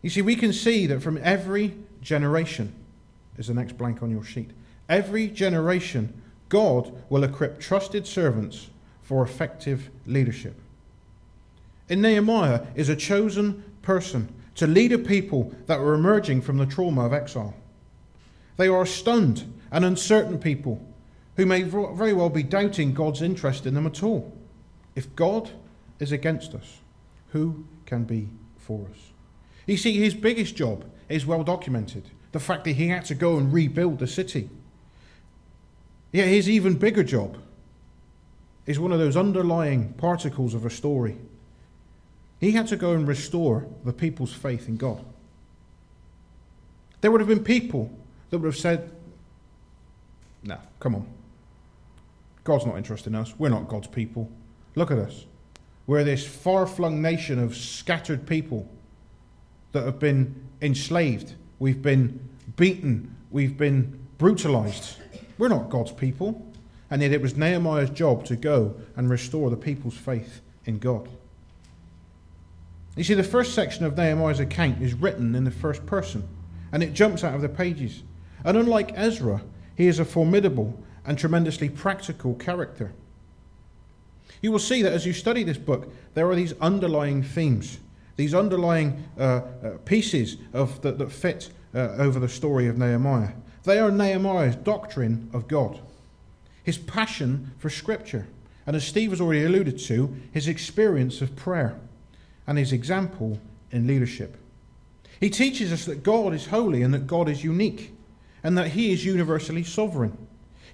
You 0.00 0.08
see, 0.08 0.22
we 0.22 0.34
can 0.34 0.54
see 0.54 0.86
that 0.86 1.02
from 1.02 1.18
every 1.22 1.74
generation, 2.00 2.72
is 3.36 3.48
the 3.48 3.54
next 3.54 3.76
blank 3.76 4.02
on 4.02 4.10
your 4.10 4.24
sheet, 4.24 4.48
every 4.88 5.28
generation, 5.28 6.22
God 6.48 6.90
will 7.10 7.22
equip 7.22 7.60
trusted 7.60 8.06
servants 8.06 8.70
for 9.02 9.22
effective 9.22 9.90
leadership. 10.06 10.54
In 11.90 12.00
Nehemiah 12.00 12.62
is 12.74 12.88
a 12.88 12.96
chosen 12.96 13.62
person 13.82 14.34
to 14.54 14.66
lead 14.66 14.92
a 14.92 14.98
people 14.98 15.54
that 15.66 15.80
were 15.80 15.92
emerging 15.92 16.40
from 16.40 16.56
the 16.56 16.64
trauma 16.64 17.04
of 17.04 17.12
exile. 17.12 17.52
They 18.56 18.68
are 18.68 18.86
stunned 18.86 19.52
and 19.70 19.84
uncertain 19.84 20.38
people 20.38 20.82
who 21.36 21.44
may 21.44 21.62
very 21.62 22.14
well 22.14 22.30
be 22.30 22.42
doubting 22.42 22.94
God's 22.94 23.20
interest 23.20 23.66
in 23.66 23.74
them 23.74 23.86
at 23.86 24.02
all. 24.02 24.32
If 24.94 25.14
God 25.14 25.50
is 25.98 26.12
against 26.12 26.54
us, 26.54 26.78
who 27.28 27.64
can 27.86 28.04
be 28.04 28.28
for 28.56 28.86
us? 28.90 29.12
You 29.66 29.76
see, 29.76 29.98
his 29.98 30.14
biggest 30.14 30.54
job 30.56 30.84
is 31.08 31.26
well 31.26 31.42
documented 31.42 32.04
the 32.32 32.40
fact 32.40 32.64
that 32.64 32.72
he 32.72 32.88
had 32.88 33.04
to 33.06 33.14
go 33.14 33.38
and 33.38 33.52
rebuild 33.52 33.98
the 33.98 34.06
city. 34.06 34.50
Yet 36.12 36.28
his 36.28 36.48
even 36.48 36.74
bigger 36.74 37.02
job 37.02 37.38
is 38.66 38.78
one 38.78 38.92
of 38.92 38.98
those 38.98 39.16
underlying 39.16 39.94
particles 39.94 40.54
of 40.54 40.66
a 40.66 40.70
story. 40.70 41.16
He 42.40 42.52
had 42.52 42.66
to 42.68 42.76
go 42.76 42.92
and 42.92 43.08
restore 43.08 43.66
the 43.84 43.92
people's 43.92 44.32
faith 44.32 44.68
in 44.68 44.76
God. 44.76 45.04
There 47.00 47.10
would 47.10 47.20
have 47.20 47.28
been 47.28 47.44
people 47.44 47.90
that 48.30 48.38
would 48.38 48.46
have 48.46 48.56
said, 48.56 48.90
No, 50.42 50.58
come 50.80 50.94
on. 50.94 51.06
God's 52.44 52.66
not 52.66 52.76
interested 52.76 53.10
in 53.10 53.14
us. 53.14 53.34
We're 53.38 53.48
not 53.48 53.68
God's 53.68 53.88
people. 53.88 54.30
Look 54.74 54.90
at 54.90 54.98
us. 54.98 55.24
We're 55.86 56.04
this 56.04 56.26
far 56.26 56.66
flung 56.66 57.00
nation 57.00 57.38
of 57.38 57.56
scattered 57.56 58.26
people 58.26 58.68
that 59.72 59.84
have 59.84 59.98
been 59.98 60.34
enslaved. 60.60 61.34
We've 61.58 61.80
been 61.82 62.28
beaten. 62.56 63.14
We've 63.30 63.56
been 63.56 63.98
brutalized. 64.18 64.98
We're 65.38 65.48
not 65.48 65.70
God's 65.70 65.92
people. 65.92 66.44
And 66.90 67.02
yet 67.02 67.12
it 67.12 67.20
was 67.20 67.36
Nehemiah's 67.36 67.90
job 67.90 68.24
to 68.26 68.36
go 68.36 68.74
and 68.96 69.10
restore 69.10 69.50
the 69.50 69.56
people's 69.56 69.96
faith 69.96 70.40
in 70.64 70.78
God. 70.78 71.08
You 72.96 73.04
see, 73.04 73.14
the 73.14 73.22
first 73.22 73.54
section 73.54 73.84
of 73.84 73.96
Nehemiah's 73.96 74.40
account 74.40 74.80
is 74.80 74.94
written 74.94 75.34
in 75.34 75.44
the 75.44 75.50
first 75.50 75.84
person, 75.84 76.26
and 76.72 76.82
it 76.82 76.94
jumps 76.94 77.22
out 77.22 77.34
of 77.34 77.42
the 77.42 77.48
pages. 77.48 78.02
And 78.44 78.56
unlike 78.56 78.92
Ezra, 78.94 79.42
he 79.76 79.86
is 79.86 79.98
a 79.98 80.04
formidable 80.04 80.82
and 81.04 81.18
tremendously 81.18 81.68
practical 81.68 82.34
character. 82.34 82.92
You 84.42 84.52
will 84.52 84.58
see 84.58 84.82
that 84.82 84.92
as 84.92 85.06
you 85.06 85.12
study 85.12 85.42
this 85.42 85.58
book, 85.58 85.92
there 86.14 86.28
are 86.28 86.34
these 86.36 86.52
underlying 86.60 87.22
themes, 87.22 87.78
these 88.16 88.34
underlying 88.34 89.04
uh, 89.18 89.22
uh, 89.22 89.42
pieces 89.84 90.36
of, 90.52 90.80
that, 90.82 90.98
that 90.98 91.10
fit 91.10 91.50
uh, 91.74 91.96
over 91.98 92.20
the 92.20 92.28
story 92.28 92.68
of 92.68 92.78
Nehemiah. 92.78 93.32
They 93.64 93.78
are 93.78 93.90
Nehemiah's 93.90 94.56
doctrine 94.56 95.30
of 95.32 95.48
God 95.48 95.80
his 96.66 96.78
passion 96.78 97.52
for 97.58 97.70
Scripture, 97.70 98.26
and 98.66 98.74
as 98.74 98.84
Steve 98.84 99.10
has 99.10 99.20
already 99.20 99.44
alluded 99.44 99.78
to, 99.78 100.16
his 100.32 100.48
experience 100.48 101.22
of 101.22 101.36
prayer 101.36 101.78
and 102.44 102.58
his 102.58 102.72
example 102.72 103.38
in 103.70 103.86
leadership. 103.86 104.36
He 105.20 105.30
teaches 105.30 105.72
us 105.72 105.84
that 105.84 106.02
God 106.02 106.34
is 106.34 106.46
holy 106.46 106.82
and 106.82 106.92
that 106.92 107.06
God 107.06 107.28
is 107.28 107.44
unique 107.44 107.92
and 108.42 108.58
that 108.58 108.72
he 108.72 108.92
is 108.92 109.04
universally 109.04 109.62
sovereign. 109.62 110.18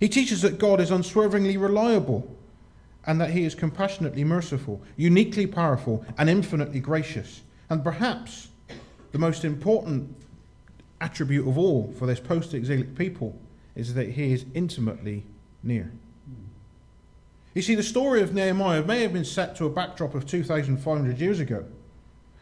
He 0.01 0.09
teaches 0.09 0.41
that 0.41 0.59
God 0.59 0.81
is 0.81 0.91
unswervingly 0.91 1.59
reliable 1.59 2.27
and 3.07 3.21
that 3.21 3.31
he 3.31 3.45
is 3.45 3.55
compassionately 3.55 4.25
merciful, 4.25 4.81
uniquely 4.97 5.47
powerful, 5.47 6.05
and 6.19 6.31
infinitely 6.31 6.81
gracious. 6.81 7.43
And 7.69 7.83
perhaps 7.83 8.49
the 9.13 9.19
most 9.19 9.45
important 9.45 10.15
attribute 11.01 11.49
of 11.49 11.59
all 11.59 11.93
for 11.99 12.07
this 12.07 12.21
post 12.21 12.55
exilic 12.55 12.95
people 12.97 13.39
is 13.75 13.95
that 13.95 14.11
he 14.11 14.33
is 14.33 14.45
intimately 14.55 15.25
near. 15.63 15.91
You 17.55 17.63
see, 17.63 17.75
the 17.75 17.83
story 17.83 18.23
of 18.23 18.33
Nehemiah 18.33 18.83
may 18.83 19.03
have 19.03 19.13
been 19.13 19.25
set 19.25 19.57
to 19.57 19.67
a 19.67 19.71
backdrop 19.71 20.15
of 20.15 20.27
2,500 20.27 21.19
years 21.19 21.39
ago. 21.39 21.65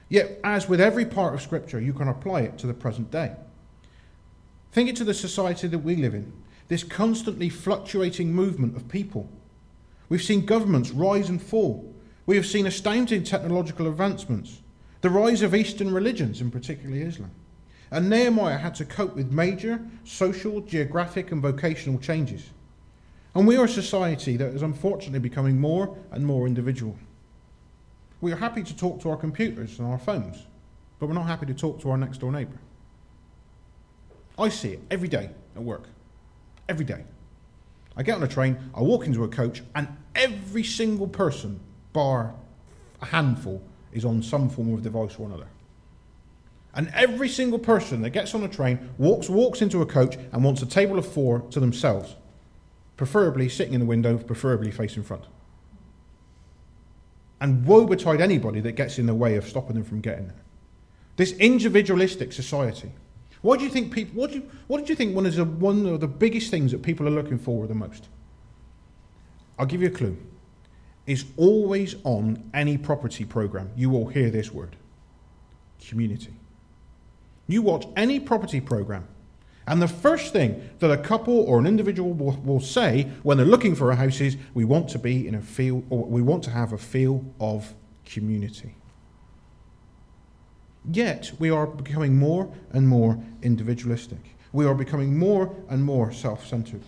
Yet, 0.08 0.38
as 0.44 0.68
with 0.68 0.80
every 0.80 1.04
part 1.04 1.34
of 1.34 1.42
Scripture, 1.42 1.80
you 1.80 1.92
can 1.92 2.08
apply 2.08 2.42
it 2.42 2.58
to 2.58 2.66
the 2.66 2.74
present 2.74 3.10
day. 3.10 3.32
Think 4.72 4.88
it 4.88 4.96
to 4.96 5.04
the 5.04 5.14
society 5.14 5.66
that 5.68 5.80
we 5.80 5.96
live 5.96 6.14
in, 6.14 6.32
this 6.68 6.84
constantly 6.84 7.48
fluctuating 7.48 8.32
movement 8.32 8.76
of 8.76 8.88
people. 8.88 9.28
We've 10.10 10.22
seen 10.22 10.44
governments 10.44 10.90
rise 10.90 11.30
and 11.30 11.40
fall. 11.40 11.94
We 12.26 12.36
have 12.36 12.44
seen 12.44 12.66
astounding 12.66 13.24
technological 13.24 13.86
advancements, 13.86 14.60
the 15.00 15.08
rise 15.08 15.40
of 15.40 15.54
Eastern 15.54 15.94
religions, 15.94 16.40
in 16.40 16.50
particularly 16.50 17.02
Islam. 17.02 17.30
And 17.92 18.10
Nehemiah 18.10 18.58
had 18.58 18.74
to 18.76 18.84
cope 18.84 19.14
with 19.14 19.32
major 19.32 19.80
social, 20.04 20.60
geographic, 20.60 21.32
and 21.32 21.40
vocational 21.40 21.98
changes. 21.98 22.50
And 23.34 23.46
we 23.46 23.56
are 23.56 23.64
a 23.64 23.68
society 23.68 24.36
that 24.36 24.52
is 24.52 24.62
unfortunately 24.62 25.20
becoming 25.20 25.58
more 25.58 25.96
and 26.10 26.26
more 26.26 26.46
individual. 26.46 26.96
We 28.20 28.32
are 28.32 28.36
happy 28.36 28.64
to 28.64 28.76
talk 28.76 29.00
to 29.02 29.10
our 29.10 29.16
computers 29.16 29.78
and 29.78 29.88
our 29.88 29.98
phones, 29.98 30.44
but 30.98 31.06
we're 31.06 31.14
not 31.14 31.26
happy 31.26 31.46
to 31.46 31.54
talk 31.54 31.80
to 31.82 31.90
our 31.90 31.96
next 31.96 32.18
door 32.18 32.32
neighbour. 32.32 32.58
I 34.36 34.48
see 34.48 34.70
it 34.70 34.80
every 34.90 35.08
day 35.08 35.30
at 35.54 35.62
work. 35.62 35.84
Every 36.68 36.84
day. 36.84 37.04
I 37.96 38.02
get 38.02 38.16
on 38.16 38.22
a 38.22 38.28
train, 38.28 38.56
I 38.74 38.80
walk 38.82 39.06
into 39.06 39.24
a 39.24 39.28
coach, 39.28 39.62
and 39.74 39.88
every 40.14 40.64
single 40.64 41.08
person, 41.08 41.60
bar 41.92 42.34
a 43.02 43.06
handful, 43.06 43.62
is 43.92 44.04
on 44.04 44.22
some 44.22 44.48
form 44.48 44.72
of 44.74 44.82
device 44.82 45.16
or 45.18 45.26
another. 45.26 45.48
And 46.74 46.90
every 46.94 47.28
single 47.28 47.58
person 47.58 48.02
that 48.02 48.10
gets 48.10 48.34
on 48.34 48.44
a 48.44 48.48
train 48.48 48.90
walks 48.96 49.28
walks 49.28 49.60
into 49.60 49.82
a 49.82 49.86
coach 49.86 50.16
and 50.32 50.44
wants 50.44 50.62
a 50.62 50.66
table 50.66 50.98
of 50.98 51.10
four 51.10 51.40
to 51.50 51.60
themselves 51.60 52.14
preferably 53.00 53.48
sitting 53.48 53.72
in 53.72 53.80
the 53.80 53.86
window, 53.86 54.18
preferably 54.18 54.70
facing 54.70 55.02
front. 55.02 55.24
And 57.40 57.64
woe 57.64 57.86
betide 57.86 58.20
anybody 58.20 58.60
that 58.60 58.72
gets 58.72 58.98
in 58.98 59.06
the 59.06 59.14
way 59.14 59.36
of 59.36 59.48
stopping 59.48 59.72
them 59.72 59.84
from 59.84 60.02
getting 60.02 60.26
there. 60.26 60.42
This 61.16 61.32
individualistic 61.38 62.30
society. 62.30 62.92
What 63.42 63.58
do 63.58 63.64
you 63.64 63.70
think 63.70 63.92
people? 63.92 64.20
What, 64.20 64.30
do 64.30 64.36
you, 64.36 64.50
what 64.66 64.78
did 64.78 64.88
you 64.88 64.94
think 64.94 65.16
one 65.16 65.26
of 65.26 65.34
the 65.34 65.44
one 65.44 65.86
of 65.86 66.00
the 66.00 66.08
biggest 66.08 66.50
things 66.50 66.72
that 66.72 66.82
people 66.82 67.06
are 67.06 67.12
looking 67.12 67.38
for 67.38 67.66
the 67.66 67.74
most? 67.74 68.08
I'll 69.58 69.66
give 69.66 69.80
you 69.80 69.88
a 69.88 69.92
clue. 69.92 70.16
Is 71.06 71.24
always 71.36 71.96
on 72.04 72.50
any 72.54 72.76
property 72.76 73.24
program. 73.24 73.70
You 73.76 73.90
will 73.90 74.08
hear 74.08 74.30
this 74.30 74.52
word: 74.52 74.76
community. 75.80 76.34
You 77.48 77.62
watch 77.62 77.86
any 77.96 78.20
property 78.20 78.60
program, 78.60 79.08
and 79.66 79.80
the 79.80 79.88
first 79.88 80.32
thing 80.32 80.68
that 80.78 80.90
a 80.90 80.98
couple 80.98 81.40
or 81.40 81.58
an 81.58 81.66
individual 81.66 82.12
will, 82.12 82.36
will, 82.44 82.60
say 82.60 83.08
when 83.22 83.38
they're 83.38 83.46
looking 83.46 83.74
for 83.74 83.90
a 83.90 83.96
house 83.96 84.20
is, 84.20 84.36
we 84.54 84.64
want 84.64 84.88
to 84.90 84.98
be 84.98 85.26
in 85.26 85.34
a 85.34 85.40
feel, 85.40 85.82
or 85.90 86.04
we 86.04 86.22
want 86.22 86.44
to 86.44 86.50
have 86.50 86.72
a 86.72 86.78
feel 86.78 87.24
of 87.40 87.74
community. 88.04 88.74
Yet, 90.88 91.32
we 91.38 91.50
are 91.50 91.66
becoming 91.66 92.16
more 92.16 92.52
and 92.72 92.88
more 92.88 93.22
individualistic. 93.42 94.36
We 94.52 94.64
are 94.64 94.74
becoming 94.74 95.18
more 95.18 95.54
and 95.68 95.84
more 95.84 96.12
self 96.12 96.46
centered. 96.46 96.82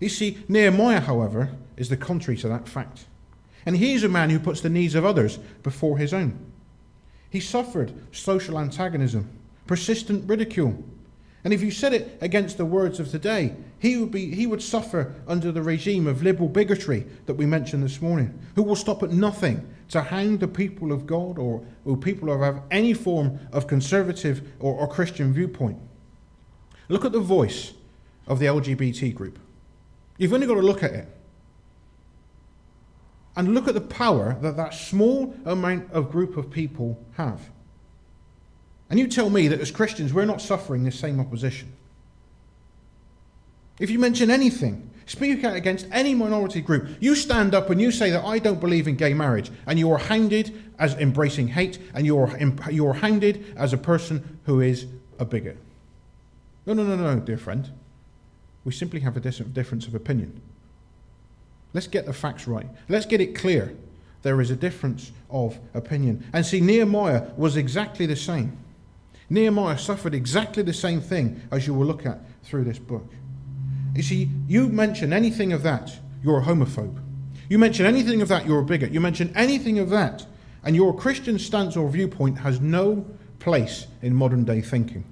You 0.00 0.08
see, 0.08 0.38
Nehemiah, 0.48 1.00
however, 1.00 1.50
is 1.76 1.88
the 1.88 1.96
contrary 1.96 2.36
to 2.38 2.48
that 2.48 2.68
fact. 2.68 3.06
And 3.66 3.76
he 3.76 3.94
is 3.94 4.04
a 4.04 4.08
man 4.08 4.30
who 4.30 4.38
puts 4.38 4.60
the 4.60 4.68
needs 4.68 4.94
of 4.94 5.04
others 5.04 5.38
before 5.62 5.96
his 5.98 6.12
own. 6.12 6.38
He 7.30 7.40
suffered 7.40 7.92
social 8.14 8.58
antagonism, 8.58 9.30
persistent 9.66 10.28
ridicule, 10.28 10.84
and 11.44 11.52
if 11.52 11.62
you 11.62 11.70
set 11.70 11.92
it 11.92 12.16
against 12.22 12.56
the 12.56 12.64
words 12.64 12.98
of 12.98 13.10
today, 13.10 13.54
he 13.78 13.98
would, 13.98 14.10
be, 14.10 14.34
he 14.34 14.46
would 14.46 14.62
suffer 14.62 15.14
under 15.28 15.52
the 15.52 15.62
regime 15.62 16.06
of 16.06 16.22
liberal 16.22 16.48
bigotry 16.48 17.06
that 17.26 17.34
we 17.34 17.44
mentioned 17.44 17.82
this 17.82 18.00
morning, 18.00 18.38
who 18.54 18.62
will 18.62 18.74
stop 18.74 19.02
at 19.02 19.10
nothing 19.10 19.68
to 19.94 20.02
hang 20.02 20.38
the 20.38 20.48
people 20.48 20.90
of 20.90 21.06
God 21.06 21.38
or, 21.38 21.64
or 21.84 21.96
people 21.96 22.26
who 22.28 22.42
have 22.42 22.62
any 22.72 22.92
form 22.92 23.38
of 23.52 23.68
conservative 23.68 24.42
or, 24.58 24.74
or 24.74 24.88
Christian 24.88 25.32
viewpoint. 25.32 25.78
Look 26.88 27.04
at 27.04 27.12
the 27.12 27.20
voice 27.20 27.74
of 28.26 28.40
the 28.40 28.46
LGBT 28.46 29.14
group. 29.14 29.38
You've 30.18 30.32
only 30.32 30.48
got 30.48 30.54
to 30.54 30.62
look 30.62 30.82
at 30.82 30.90
it. 30.90 31.08
And 33.36 33.54
look 33.54 33.68
at 33.68 33.74
the 33.74 33.80
power 33.80 34.36
that 34.42 34.56
that 34.56 34.74
small 34.74 35.32
amount 35.44 35.92
of 35.92 36.10
group 36.10 36.36
of 36.36 36.50
people 36.50 37.00
have. 37.12 37.40
And 38.90 38.98
you 38.98 39.06
tell 39.06 39.30
me 39.30 39.46
that 39.46 39.60
as 39.60 39.70
Christians, 39.70 40.12
we're 40.12 40.24
not 40.24 40.42
suffering 40.42 40.82
this 40.82 40.98
same 40.98 41.20
opposition. 41.20 41.72
If 43.78 43.90
you 43.90 44.00
mention 44.00 44.28
anything, 44.28 44.90
speak 45.06 45.44
out 45.44 45.56
against 45.56 45.86
any 45.90 46.14
minority 46.14 46.60
group, 46.60 46.88
you 47.00 47.14
stand 47.14 47.54
up 47.54 47.70
and 47.70 47.80
you 47.80 47.90
say 47.90 48.10
that 48.10 48.24
I 48.24 48.38
don't 48.38 48.60
believe 48.60 48.88
in 48.88 48.96
gay 48.96 49.14
marriage, 49.14 49.50
and 49.66 49.78
you 49.78 49.90
are 49.92 49.98
hounded 49.98 50.62
as 50.78 50.94
embracing 50.94 51.48
hate, 51.48 51.78
and 51.94 52.04
you 52.06 52.18
are, 52.18 52.70
you 52.70 52.86
are 52.86 52.94
hounded 52.94 53.54
as 53.56 53.72
a 53.72 53.78
person 53.78 54.38
who 54.44 54.60
is 54.60 54.86
a 55.18 55.24
bigot. 55.24 55.56
No, 56.66 56.72
no, 56.72 56.84
no, 56.84 56.96
no, 56.96 57.20
dear 57.20 57.38
friend. 57.38 57.70
We 58.64 58.72
simply 58.72 59.00
have 59.00 59.16
a 59.16 59.20
difference 59.20 59.86
of 59.86 59.94
opinion. 59.94 60.40
Let's 61.74 61.86
get 61.86 62.06
the 62.06 62.12
facts 62.12 62.46
right. 62.46 62.66
Let's 62.88 63.04
get 63.04 63.20
it 63.20 63.34
clear. 63.34 63.76
There 64.22 64.40
is 64.40 64.50
a 64.50 64.56
difference 64.56 65.12
of 65.28 65.58
opinion. 65.74 66.24
And 66.32 66.46
see, 66.46 66.60
Nehemiah 66.60 67.28
was 67.36 67.56
exactly 67.56 68.06
the 68.06 68.16
same. 68.16 68.56
Nehemiah 69.28 69.76
suffered 69.76 70.14
exactly 70.14 70.62
the 70.62 70.72
same 70.72 71.00
thing 71.00 71.42
as 71.50 71.66
you 71.66 71.74
will 71.74 71.86
look 71.86 72.06
at 72.06 72.20
through 72.42 72.64
this 72.64 72.78
book. 72.78 73.04
You 73.94 74.02
see, 74.02 74.30
you 74.48 74.68
mention 74.68 75.12
anything 75.12 75.52
of 75.52 75.62
that, 75.62 75.96
you're 76.22 76.40
a 76.40 76.44
homophobe. 76.44 77.00
You 77.48 77.58
mention 77.58 77.86
anything 77.86 78.22
of 78.22 78.28
that, 78.28 78.46
you're 78.46 78.60
a 78.60 78.64
bigot. 78.64 78.90
You 78.90 79.00
mention 79.00 79.32
anything 79.36 79.78
of 79.78 79.90
that, 79.90 80.26
and 80.64 80.74
your 80.74 80.96
Christian 80.96 81.38
stance 81.38 81.76
or 81.76 81.88
viewpoint 81.88 82.38
has 82.38 82.60
no 82.60 83.06
place 83.38 83.86
in 84.02 84.14
modern 84.14 84.44
day 84.44 84.60
thinking. 84.60 85.04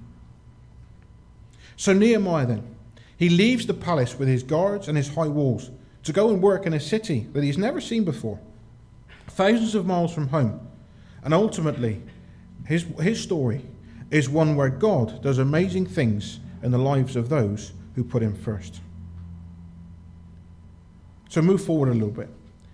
So, 1.75 1.93
Nehemiah 1.93 2.45
then, 2.45 2.75
he 3.15 3.29
leaves 3.29 3.65
the 3.65 3.73
palace 3.73 4.17
with 4.17 4.27
his 4.27 4.43
guards 4.43 4.87
and 4.87 4.97
his 4.97 5.13
high 5.13 5.27
walls 5.27 5.71
to 6.03 6.11
go 6.11 6.29
and 6.29 6.41
work 6.41 6.65
in 6.65 6.73
a 6.73 6.79
city 6.79 7.27
that 7.33 7.43
he's 7.43 7.57
never 7.57 7.79
seen 7.79 8.03
before, 8.03 8.39
thousands 9.27 9.75
of 9.75 9.85
miles 9.85 10.13
from 10.13 10.27
home. 10.27 10.59
And 11.23 11.33
ultimately, 11.33 12.01
his, 12.65 12.83
his 12.99 13.21
story 13.21 13.65
is 14.11 14.29
one 14.29 14.55
where 14.55 14.69
God 14.69 15.21
does 15.21 15.37
amazing 15.37 15.85
things 15.85 16.39
in 16.61 16.71
the 16.71 16.77
lives 16.77 17.15
of 17.15 17.29
those 17.29 17.71
who 17.95 18.03
put 18.03 18.23
Him 18.23 18.35
first. 18.35 18.81
So 21.29 21.41
move 21.41 21.63
forward 21.63 21.89
a 21.89 21.93
little 21.93 22.09
bit. 22.09 22.29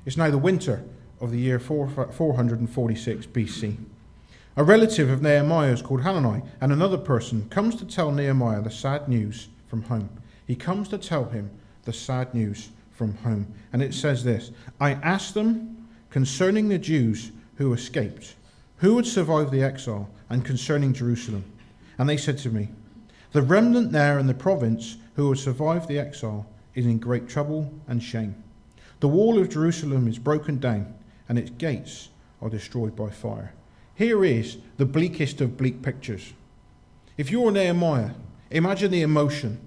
It's 0.05 0.17
now 0.17 0.29
the 0.29 0.37
winter 0.37 0.83
of 1.21 1.31
the 1.31 1.39
year 1.39 1.59
446 1.59 3.25
BC. 3.27 3.77
A 4.57 4.63
relative 4.63 5.09
of 5.09 5.21
Nehemiah's 5.21 5.81
called 5.81 6.01
Hanani, 6.01 6.41
and 6.59 6.73
another 6.73 6.97
person 6.97 7.47
comes 7.49 7.75
to 7.75 7.85
tell 7.85 8.11
Nehemiah 8.11 8.61
the 8.61 8.71
sad 8.71 9.07
news 9.07 9.47
from 9.67 9.83
home. 9.83 10.09
He 10.45 10.55
comes 10.55 10.89
to 10.89 10.97
tell 10.97 11.25
him 11.25 11.49
the 11.85 11.93
sad 11.93 12.33
news 12.33 12.69
from 12.91 13.15
home. 13.17 13.53
And 13.71 13.81
it 13.81 13.93
says 13.93 14.23
this 14.23 14.51
I 14.81 14.93
asked 14.95 15.33
them 15.33 15.87
concerning 16.09 16.67
the 16.67 16.77
Jews 16.77 17.31
who 17.55 17.71
escaped, 17.71 18.35
who 18.77 18.95
would 18.95 19.05
survive 19.05 19.51
the 19.51 19.63
exile, 19.63 20.09
and 20.29 20.43
concerning 20.43 20.93
Jerusalem. 20.93 21.45
And 21.97 22.09
they 22.09 22.17
said 22.17 22.37
to 22.39 22.49
me, 22.49 22.69
The 23.31 23.41
remnant 23.41 23.91
there 23.91 24.19
in 24.19 24.27
the 24.27 24.33
province 24.33 24.97
who 25.19 25.27
would 25.27 25.37
survive 25.37 25.85
the 25.85 25.99
exile 25.99 26.45
is 26.75 26.85
in 26.85 26.97
great 26.97 27.27
trouble 27.27 27.69
and 27.89 28.01
shame. 28.01 28.41
The 29.01 29.09
wall 29.09 29.37
of 29.37 29.49
Jerusalem 29.49 30.07
is 30.07 30.17
broken 30.17 30.59
down, 30.59 30.93
and 31.27 31.37
its 31.37 31.49
gates 31.49 32.07
are 32.41 32.49
destroyed 32.49 32.95
by 32.95 33.09
fire. 33.09 33.51
Here 33.95 34.23
is 34.23 34.59
the 34.77 34.85
bleakest 34.85 35.41
of 35.41 35.57
bleak 35.57 35.81
pictures. 35.81 36.31
If 37.17 37.31
you're 37.31 37.51
Nehemiah, 37.51 38.11
imagine 38.49 38.91
the 38.91 39.01
emotion. 39.01 39.59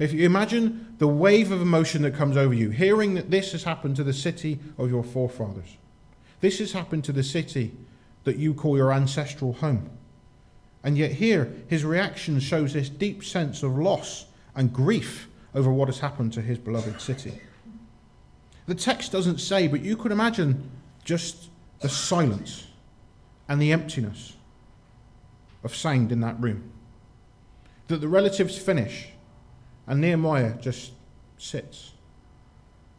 If 0.00 0.12
you 0.12 0.26
imagine 0.26 0.96
the 0.98 1.06
wave 1.06 1.52
of 1.52 1.62
emotion 1.62 2.02
that 2.02 2.16
comes 2.16 2.36
over 2.36 2.52
you, 2.52 2.70
hearing 2.70 3.14
that 3.14 3.30
this 3.30 3.52
has 3.52 3.62
happened 3.62 3.94
to 3.96 4.04
the 4.04 4.12
city 4.12 4.58
of 4.78 4.90
your 4.90 5.04
forefathers. 5.04 5.76
This 6.40 6.58
has 6.58 6.72
happened 6.72 7.04
to 7.04 7.12
the 7.12 7.22
city 7.22 7.70
that 8.24 8.36
you 8.36 8.52
call 8.52 8.76
your 8.76 8.92
ancestral 8.92 9.52
home. 9.52 9.90
And 10.82 10.98
yet, 10.98 11.12
here, 11.12 11.52
his 11.68 11.84
reaction 11.84 12.40
shows 12.40 12.72
this 12.72 12.88
deep 12.88 13.22
sense 13.22 13.62
of 13.62 13.78
loss 13.78 14.24
and 14.58 14.72
grief 14.72 15.28
over 15.54 15.72
what 15.72 15.86
has 15.86 16.00
happened 16.00 16.32
to 16.32 16.42
his 16.42 16.58
beloved 16.58 17.00
city. 17.00 17.40
The 18.66 18.74
text 18.74 19.12
doesn't 19.12 19.38
say, 19.38 19.68
but 19.68 19.82
you 19.82 19.96
could 19.96 20.10
imagine 20.10 20.68
just 21.04 21.48
the 21.78 21.88
silence 21.88 22.66
and 23.48 23.62
the 23.62 23.72
emptiness 23.72 24.36
of 25.62 25.74
sound 25.74 26.10
in 26.10 26.20
that 26.20 26.38
room. 26.40 26.72
That 27.86 28.00
the 28.00 28.08
relatives 28.08 28.58
finish 28.58 29.10
and 29.86 30.00
Nehemiah 30.00 30.54
just 30.60 30.90
sits 31.38 31.92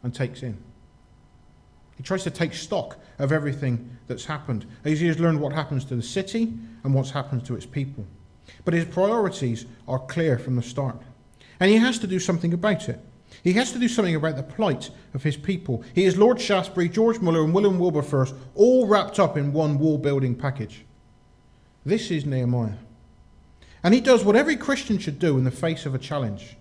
and 0.02 0.14
takes 0.14 0.42
in. 0.42 0.56
He 1.98 2.02
tries 2.02 2.24
to 2.24 2.30
take 2.30 2.54
stock 2.54 2.98
of 3.18 3.32
everything 3.32 3.98
that's 4.06 4.24
happened 4.24 4.64
as 4.82 4.98
he 4.98 5.08
has 5.08 5.20
learned 5.20 5.40
what 5.40 5.52
happens 5.52 5.84
to 5.84 5.94
the 5.94 6.02
city 6.02 6.54
and 6.84 6.94
what's 6.94 7.10
happened 7.10 7.44
to 7.44 7.54
its 7.54 7.66
people. 7.66 8.06
But 8.64 8.72
his 8.72 8.86
priorities 8.86 9.66
are 9.86 9.98
clear 9.98 10.38
from 10.38 10.56
the 10.56 10.62
start. 10.62 10.96
And 11.60 11.70
he 11.70 11.76
has 11.76 11.98
to 11.98 12.06
do 12.06 12.18
something 12.18 12.52
about 12.52 12.88
it. 12.88 12.98
He 13.44 13.52
has 13.52 13.72
to 13.72 13.78
do 13.78 13.88
something 13.88 14.16
about 14.16 14.36
the 14.36 14.42
plight 14.42 14.90
of 15.14 15.22
his 15.22 15.36
people. 15.36 15.84
He 15.94 16.04
is 16.04 16.18
Lord 16.18 16.40
Shaftesbury, 16.40 16.88
George 16.88 17.20
Muller, 17.20 17.44
and 17.44 17.54
William 17.54 17.78
Wilberforce, 17.78 18.34
all 18.54 18.86
wrapped 18.86 19.20
up 19.20 19.36
in 19.36 19.52
one 19.52 19.78
wall 19.78 19.98
building 19.98 20.34
package. 20.34 20.84
This 21.84 22.10
is 22.10 22.26
Nehemiah. 22.26 22.78
And 23.82 23.94
he 23.94 24.00
does 24.00 24.24
what 24.24 24.36
every 24.36 24.56
Christian 24.56 24.98
should 24.98 25.18
do 25.18 25.38
in 25.38 25.44
the 25.44 25.50
face 25.50 25.86
of 25.86 25.94
a 25.94 25.98
challenge. 25.98 26.56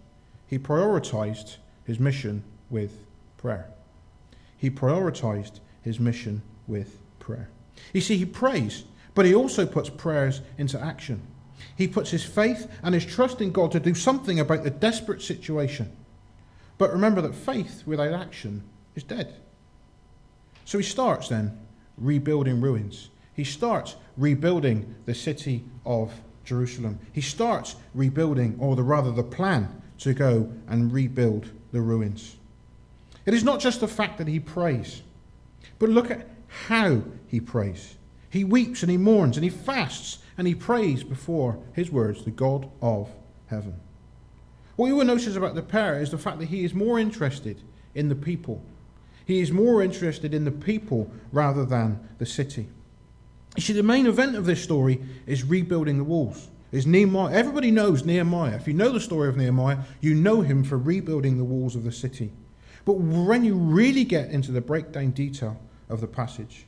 He 0.47 0.57
prioritized 0.57 1.57
his 1.83 1.99
mission 1.99 2.43
with 2.69 3.05
prayer. 3.37 3.69
He 4.57 4.69
prioritized 4.69 5.59
his 5.81 5.99
mission 5.99 6.41
with 6.67 6.99
prayer. 7.19 7.49
You 7.93 8.01
see, 8.01 8.17
he 8.17 8.25
prays, 8.25 8.83
but 9.15 9.25
he 9.25 9.33
also 9.35 9.65
puts 9.65 9.89
prayers 9.89 10.41
into 10.57 10.79
action. 10.79 11.21
He 11.79 11.87
puts 11.87 12.11
his 12.11 12.25
faith 12.25 12.69
and 12.83 12.93
his 12.93 13.05
trust 13.05 13.39
in 13.39 13.53
God 13.53 13.71
to 13.71 13.79
do 13.79 13.93
something 13.93 14.37
about 14.37 14.65
the 14.65 14.69
desperate 14.69 15.21
situation. 15.21 15.89
But 16.77 16.91
remember 16.91 17.21
that 17.21 17.33
faith 17.33 17.83
without 17.85 18.11
action 18.11 18.63
is 18.95 19.03
dead. 19.03 19.33
So 20.65 20.77
he 20.77 20.83
starts 20.83 21.29
then 21.29 21.57
rebuilding 21.97 22.59
ruins. 22.59 23.11
He 23.33 23.45
starts 23.45 23.95
rebuilding 24.17 24.93
the 25.05 25.15
city 25.15 25.63
of 25.85 26.11
Jerusalem. 26.43 26.99
He 27.13 27.21
starts 27.21 27.77
rebuilding, 27.93 28.57
or 28.59 28.75
the, 28.75 28.83
rather, 28.83 29.13
the 29.13 29.23
plan 29.23 29.81
to 29.99 30.13
go 30.13 30.51
and 30.67 30.91
rebuild 30.91 31.49
the 31.71 31.79
ruins. 31.79 32.35
It 33.25 33.33
is 33.33 33.45
not 33.45 33.61
just 33.61 33.79
the 33.79 33.87
fact 33.87 34.17
that 34.17 34.27
he 34.27 34.41
prays, 34.41 35.01
but 35.79 35.87
look 35.87 36.11
at 36.11 36.27
how 36.67 37.03
he 37.27 37.39
prays. 37.39 37.95
He 38.29 38.43
weeps 38.43 38.83
and 38.83 38.91
he 38.91 38.97
mourns 38.97 39.37
and 39.37 39.43
he 39.43 39.49
fasts 39.49 40.19
and 40.37 40.47
he 40.47 40.55
prays 40.55 41.03
before 41.03 41.59
his 41.73 41.91
words, 41.91 42.23
the 42.23 42.31
God 42.31 42.69
of 42.81 43.09
heaven. 43.47 43.79
What 44.75 44.87
you 44.87 44.95
will 44.95 45.05
notice 45.05 45.35
about 45.35 45.55
the 45.55 45.61
prayer 45.61 46.01
is 46.01 46.11
the 46.11 46.17
fact 46.17 46.39
that 46.39 46.45
he 46.45 46.63
is 46.63 46.73
more 46.73 46.99
interested 46.99 47.61
in 47.95 48.07
the 48.07 48.15
people. 48.15 48.63
He 49.25 49.41
is 49.41 49.51
more 49.51 49.83
interested 49.83 50.33
in 50.33 50.45
the 50.45 50.51
people 50.51 51.11
rather 51.31 51.65
than 51.65 51.99
the 52.17 52.25
city. 52.25 52.67
You 53.55 53.61
see, 53.61 53.73
the 53.73 53.83
main 53.83 54.07
event 54.07 54.35
of 54.35 54.45
this 54.45 54.63
story 54.63 55.01
is 55.27 55.43
rebuilding 55.43 55.97
the 55.97 56.03
walls. 56.03 56.47
Is 56.71 56.85
Nehemiah. 56.85 57.33
Everybody 57.33 57.71
knows 57.71 58.05
Nehemiah. 58.05 58.55
If 58.55 58.67
you 58.67 58.73
know 58.73 58.91
the 58.91 58.99
story 58.99 59.27
of 59.27 59.35
Nehemiah, 59.35 59.79
you 60.01 60.13
know 60.13 60.41
him 60.41 60.63
for 60.63 60.77
rebuilding 60.77 61.37
the 61.37 61.43
walls 61.43 61.75
of 61.75 61.83
the 61.83 61.91
city. 61.91 62.31
But 62.85 62.93
when 62.93 63.43
you 63.43 63.55
really 63.55 64.03
get 64.03 64.29
into 64.29 64.51
the 64.51 64.61
breakdown 64.61 65.11
detail 65.11 65.59
of 65.89 65.99
the 65.99 66.07
passage, 66.07 66.67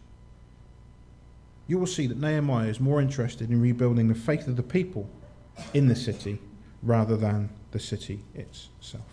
you 1.72 1.78
will 1.78 1.88
see 1.88 2.06
that 2.06 2.18
Nehemiah 2.18 2.68
is 2.68 2.82
more 2.82 3.00
interested 3.00 3.50
in 3.50 3.62
rebuilding 3.62 4.10
the 4.10 4.14
faith 4.14 4.46
of 4.50 4.58
the 4.58 4.62
people 4.62 5.10
in 5.74 5.88
the 5.88 5.96
city 5.96 6.38
rather 6.84 7.16
than 7.16 7.50
the 7.72 7.80
city 7.80 8.20
itself. 8.36 9.06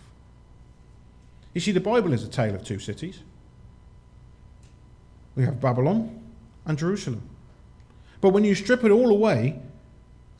You 1.54 1.60
see, 1.60 1.70
the 1.70 1.78
Bible 1.78 2.12
is 2.12 2.24
a 2.24 2.28
tale 2.28 2.56
of 2.56 2.64
two 2.64 2.80
cities. 2.80 3.20
We 5.36 5.44
have 5.44 5.60
Babylon 5.60 6.20
and 6.66 6.76
Jerusalem. 6.76 7.22
But 8.20 8.30
when 8.30 8.42
you 8.42 8.56
strip 8.56 8.82
it 8.82 8.90
all 8.90 9.10
away 9.10 9.62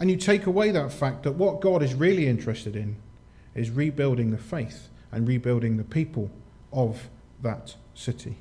and 0.00 0.10
you 0.10 0.16
take 0.16 0.46
away 0.46 0.72
that 0.72 0.92
fact 0.92 1.22
that 1.22 1.36
what 1.36 1.60
God 1.60 1.84
is 1.84 1.94
really 1.94 2.26
interested 2.26 2.74
in 2.74 2.96
is 3.54 3.70
rebuilding 3.70 4.32
the 4.32 4.38
faith 4.38 4.88
and 5.12 5.28
rebuilding 5.28 5.76
the 5.76 5.84
people 5.84 6.32
of 6.72 7.10
that 7.42 7.76
city. 7.94 8.38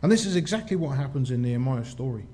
And 0.00 0.10
this 0.10 0.24
is 0.24 0.36
exactly 0.36 0.74
what 0.74 0.96
happens 0.96 1.30
in 1.30 1.42
Nehemiah's 1.42 1.88
story. 1.88 2.24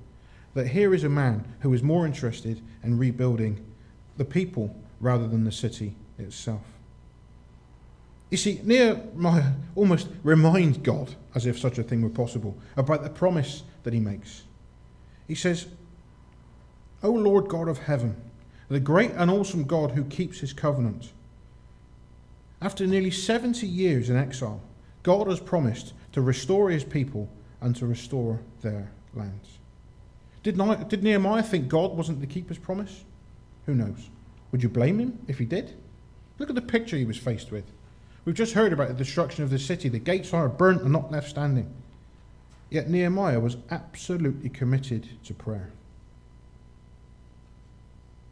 That 0.53 0.67
here 0.67 0.93
is 0.93 1.03
a 1.03 1.09
man 1.09 1.45
who 1.59 1.73
is 1.73 1.83
more 1.83 2.05
interested 2.05 2.61
in 2.83 2.97
rebuilding 2.97 3.63
the 4.17 4.25
people 4.25 4.75
rather 4.99 5.27
than 5.27 5.43
the 5.43 5.51
city 5.51 5.95
itself. 6.17 6.63
You 8.29 8.37
see, 8.37 8.59
Nehemiah 8.63 9.53
almost 9.75 10.09
reminds 10.23 10.79
God, 10.79 11.15
as 11.33 11.45
if 11.45 11.57
such 11.57 11.77
a 11.77 11.83
thing 11.83 12.01
were 12.01 12.09
possible, 12.09 12.57
about 12.75 13.03
the 13.03 13.09
promise 13.09 13.63
that 13.83 13.93
he 13.93 13.99
makes. 13.99 14.43
He 15.27 15.35
says, 15.35 15.67
O 17.03 17.11
Lord 17.11 17.47
God 17.47 17.67
of 17.67 17.77
heaven, 17.79 18.15
the 18.69 18.79
great 18.79 19.11
and 19.11 19.31
awesome 19.31 19.63
God 19.63 19.91
who 19.91 20.03
keeps 20.03 20.39
his 20.39 20.51
covenant. 20.51 21.13
After 22.61 22.85
nearly 22.85 23.11
70 23.11 23.65
years 23.65 24.09
in 24.09 24.17
exile, 24.17 24.61
God 25.03 25.27
has 25.27 25.39
promised 25.39 25.93
to 26.11 26.21
restore 26.21 26.69
his 26.69 26.83
people 26.83 27.29
and 27.61 27.75
to 27.77 27.85
restore 27.85 28.39
their 28.61 28.91
lands. 29.13 29.59
Did, 30.47 30.87
did 30.87 31.03
Nehemiah 31.03 31.43
think 31.43 31.67
God 31.67 31.97
wasn't 31.97 32.21
to 32.21 32.25
keep 32.25 32.47
his 32.47 32.57
promise? 32.57 33.03
Who 33.65 33.75
knows? 33.75 34.09
Would 34.53 34.63
you 34.63 34.69
blame 34.69 34.97
him 34.97 35.19
if 35.27 35.39
he 35.39 35.43
did? 35.43 35.73
Look 36.39 36.47
at 36.47 36.55
the 36.55 36.61
picture 36.61 36.95
he 36.95 37.03
was 37.03 37.17
faced 37.17 37.51
with. 37.51 37.65
We've 38.23 38.33
just 38.33 38.53
heard 38.53 38.71
about 38.71 38.87
the 38.87 38.93
destruction 38.93 39.43
of 39.43 39.49
the 39.49 39.59
city. 39.59 39.89
The 39.89 39.99
gates 39.99 40.33
are 40.33 40.47
burnt 40.47 40.83
and 40.83 40.93
not 40.93 41.11
left 41.11 41.27
standing. 41.29 41.69
Yet 42.69 42.89
Nehemiah 42.89 43.41
was 43.41 43.57
absolutely 43.71 44.47
committed 44.47 45.21
to 45.25 45.33
prayer. 45.33 45.69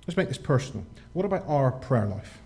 Let's 0.07 0.15
make 0.15 0.29
this 0.29 0.37
personal. 0.37 0.85
What 1.11 1.25
about 1.25 1.43
our 1.49 1.69
prayer 1.69 2.05
life? 2.05 2.39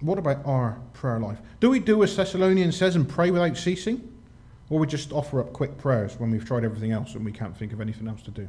What 0.00 0.18
about 0.18 0.38
our 0.46 0.78
prayer 0.94 1.20
life? 1.20 1.36
Do 1.60 1.68
we 1.68 1.80
do 1.80 2.02
as 2.02 2.16
Thessalonians 2.16 2.78
says 2.78 2.96
and 2.96 3.06
pray 3.06 3.30
without 3.30 3.58
ceasing? 3.58 4.09
Or 4.70 4.78
we 4.78 4.86
just 4.86 5.12
offer 5.12 5.40
up 5.40 5.52
quick 5.52 5.76
prayers 5.76 6.18
when 6.18 6.30
we've 6.30 6.44
tried 6.44 6.64
everything 6.64 6.92
else 6.92 7.14
and 7.14 7.24
we 7.24 7.32
can't 7.32 7.56
think 7.56 7.72
of 7.72 7.80
anything 7.80 8.08
else 8.08 8.22
to 8.22 8.30
do? 8.30 8.48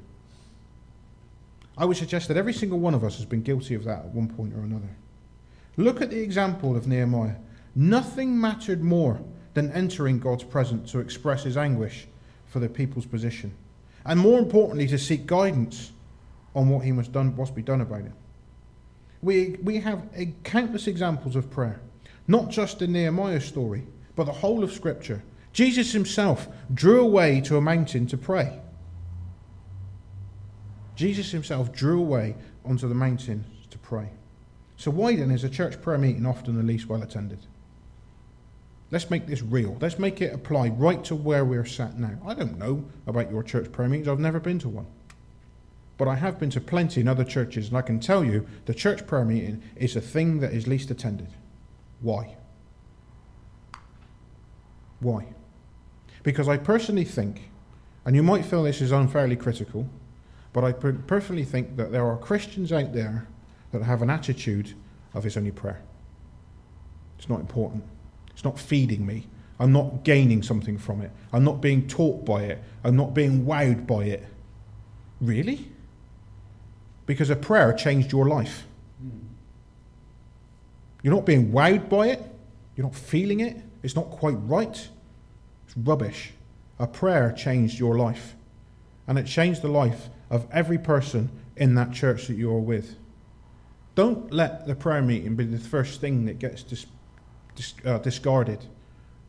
I 1.77 1.85
would 1.85 1.97
suggest 1.97 2.27
that 2.27 2.37
every 2.37 2.53
single 2.53 2.79
one 2.79 2.93
of 2.93 3.03
us 3.03 3.17
has 3.17 3.25
been 3.25 3.41
guilty 3.41 3.73
of 3.73 3.83
that 3.85 4.05
at 4.05 4.05
one 4.05 4.27
point 4.27 4.53
or 4.53 4.59
another. 4.59 4.89
Look 5.77 6.01
at 6.01 6.11
the 6.11 6.19
example 6.19 6.75
of 6.75 6.87
Nehemiah. 6.87 7.35
Nothing 7.75 8.39
mattered 8.39 8.83
more 8.83 9.19
than 9.53 9.71
entering 9.71 10.19
God's 10.19 10.43
presence 10.43 10.91
to 10.91 10.99
express 10.99 11.43
his 11.43 11.57
anguish 11.57 12.07
for 12.45 12.59
the 12.59 12.69
people's 12.69 13.05
position. 13.05 13.53
And 14.05 14.19
more 14.19 14.39
importantly, 14.39 14.87
to 14.87 14.97
seek 14.97 15.25
guidance 15.25 15.91
on 16.53 16.69
what 16.69 16.83
he 16.83 16.91
must, 16.91 17.11
done, 17.11 17.35
must 17.35 17.55
be 17.55 17.61
done 17.61 17.81
about 17.81 18.01
it. 18.01 18.11
We, 19.21 19.57
we 19.63 19.79
have 19.79 20.03
a, 20.15 20.33
countless 20.43 20.87
examples 20.87 21.35
of 21.35 21.49
prayer, 21.49 21.79
not 22.27 22.49
just 22.49 22.81
in 22.81 22.91
Nehemiah's 22.91 23.45
story, 23.45 23.83
but 24.15 24.25
the 24.25 24.31
whole 24.31 24.63
of 24.63 24.71
Scripture. 24.71 25.23
Jesus 25.53 25.91
himself 25.91 26.47
drew 26.73 27.01
away 27.01 27.41
to 27.41 27.57
a 27.57 27.61
mountain 27.61 28.07
to 28.07 28.17
pray. 28.17 28.59
Jesus 30.95 31.31
himself 31.31 31.71
drew 31.71 31.99
away 31.99 32.35
onto 32.63 32.87
the 32.87 32.95
mountain 32.95 33.43
to 33.69 33.77
pray. 33.77 34.09
So, 34.77 34.91
why 34.91 35.15
then 35.15 35.31
is 35.31 35.43
a 35.43 35.49
church 35.49 35.81
prayer 35.81 35.97
meeting 35.97 36.25
often 36.25 36.55
the 36.55 36.63
least 36.63 36.87
well 36.87 37.03
attended? 37.03 37.39
Let's 38.91 39.09
make 39.09 39.25
this 39.25 39.41
real. 39.41 39.77
Let's 39.79 39.99
make 39.99 40.21
it 40.21 40.33
apply 40.33 40.69
right 40.69 41.03
to 41.05 41.15
where 41.15 41.45
we're 41.45 41.65
sat 41.65 41.97
now. 41.97 42.17
I 42.25 42.33
don't 42.33 42.57
know 42.57 42.83
about 43.07 43.31
your 43.31 43.41
church 43.41 43.71
prayer 43.71 43.87
meetings. 43.87 44.09
I've 44.09 44.19
never 44.19 44.39
been 44.39 44.59
to 44.59 44.69
one. 44.69 44.87
But 45.97 46.07
I 46.07 46.15
have 46.15 46.39
been 46.39 46.49
to 46.51 46.61
plenty 46.61 46.99
in 46.99 47.07
other 47.07 47.23
churches, 47.23 47.69
and 47.69 47.77
I 47.77 47.83
can 47.83 47.99
tell 47.99 48.23
you 48.23 48.45
the 48.65 48.73
church 48.73 49.07
prayer 49.07 49.23
meeting 49.23 49.61
is 49.75 49.95
a 49.95 50.01
thing 50.01 50.39
that 50.39 50.53
is 50.53 50.67
least 50.67 50.91
attended. 50.91 51.29
Why? 52.01 52.35
Why? 54.99 55.27
Because 56.23 56.47
I 56.47 56.57
personally 56.57 57.05
think, 57.05 57.49
and 58.05 58.15
you 58.15 58.23
might 58.23 58.45
feel 58.45 58.63
this 58.63 58.81
is 58.81 58.91
unfairly 58.91 59.35
critical, 59.35 59.87
but 60.53 60.63
I 60.63 60.71
personally 60.73 61.45
think 61.45 61.77
that 61.77 61.91
there 61.91 62.05
are 62.05 62.17
Christians 62.17 62.71
out 62.71 62.93
there 62.93 63.27
that 63.71 63.83
have 63.83 64.01
an 64.01 64.09
attitude 64.09 64.73
of 65.13 65.25
it's 65.25 65.37
only 65.37 65.51
prayer. 65.51 65.81
It's 67.17 67.29
not 67.29 67.39
important. 67.39 67.83
It's 68.31 68.43
not 68.43 68.59
feeding 68.59 69.05
me. 69.05 69.27
I'm 69.59 69.71
not 69.71 70.03
gaining 70.03 70.41
something 70.41 70.77
from 70.77 71.01
it. 71.01 71.11
I'm 71.31 71.43
not 71.43 71.61
being 71.61 71.87
taught 71.87 72.25
by 72.25 72.43
it. 72.43 72.63
I'm 72.83 72.95
not 72.95 73.13
being 73.13 73.45
wowed 73.45 73.85
by 73.85 74.05
it. 74.05 74.25
Really? 75.19 75.69
Because 77.05 77.29
a 77.29 77.35
prayer 77.35 77.71
changed 77.73 78.11
your 78.11 78.27
life. 78.27 78.65
You're 81.03 81.13
not 81.13 81.25
being 81.25 81.51
wowed 81.51 81.89
by 81.89 82.07
it. 82.07 82.23
You're 82.75 82.87
not 82.87 82.95
feeling 82.95 83.39
it. 83.39 83.57
It's 83.83 83.95
not 83.95 84.09
quite 84.09 84.33
right. 84.33 84.89
It's 85.71 85.87
rubbish. 85.87 86.33
A 86.79 86.87
prayer 86.87 87.31
changed 87.31 87.79
your 87.79 87.97
life. 87.97 88.35
And 89.07 89.17
it 89.17 89.25
changed 89.25 89.61
the 89.61 89.69
life 89.69 90.09
of 90.29 90.45
every 90.51 90.77
person 90.77 91.29
in 91.55 91.75
that 91.75 91.93
church 91.93 92.27
that 92.27 92.33
you're 92.33 92.59
with. 92.59 92.95
Don't 93.95 94.31
let 94.33 94.67
the 94.67 94.75
prayer 94.75 95.01
meeting 95.01 95.35
be 95.35 95.45
the 95.45 95.59
first 95.59 96.01
thing 96.01 96.25
that 96.25 96.39
gets 96.39 96.63
dis- 96.63 96.85
dis- 97.55 97.73
uh, 97.85 97.99
discarded 97.99 98.65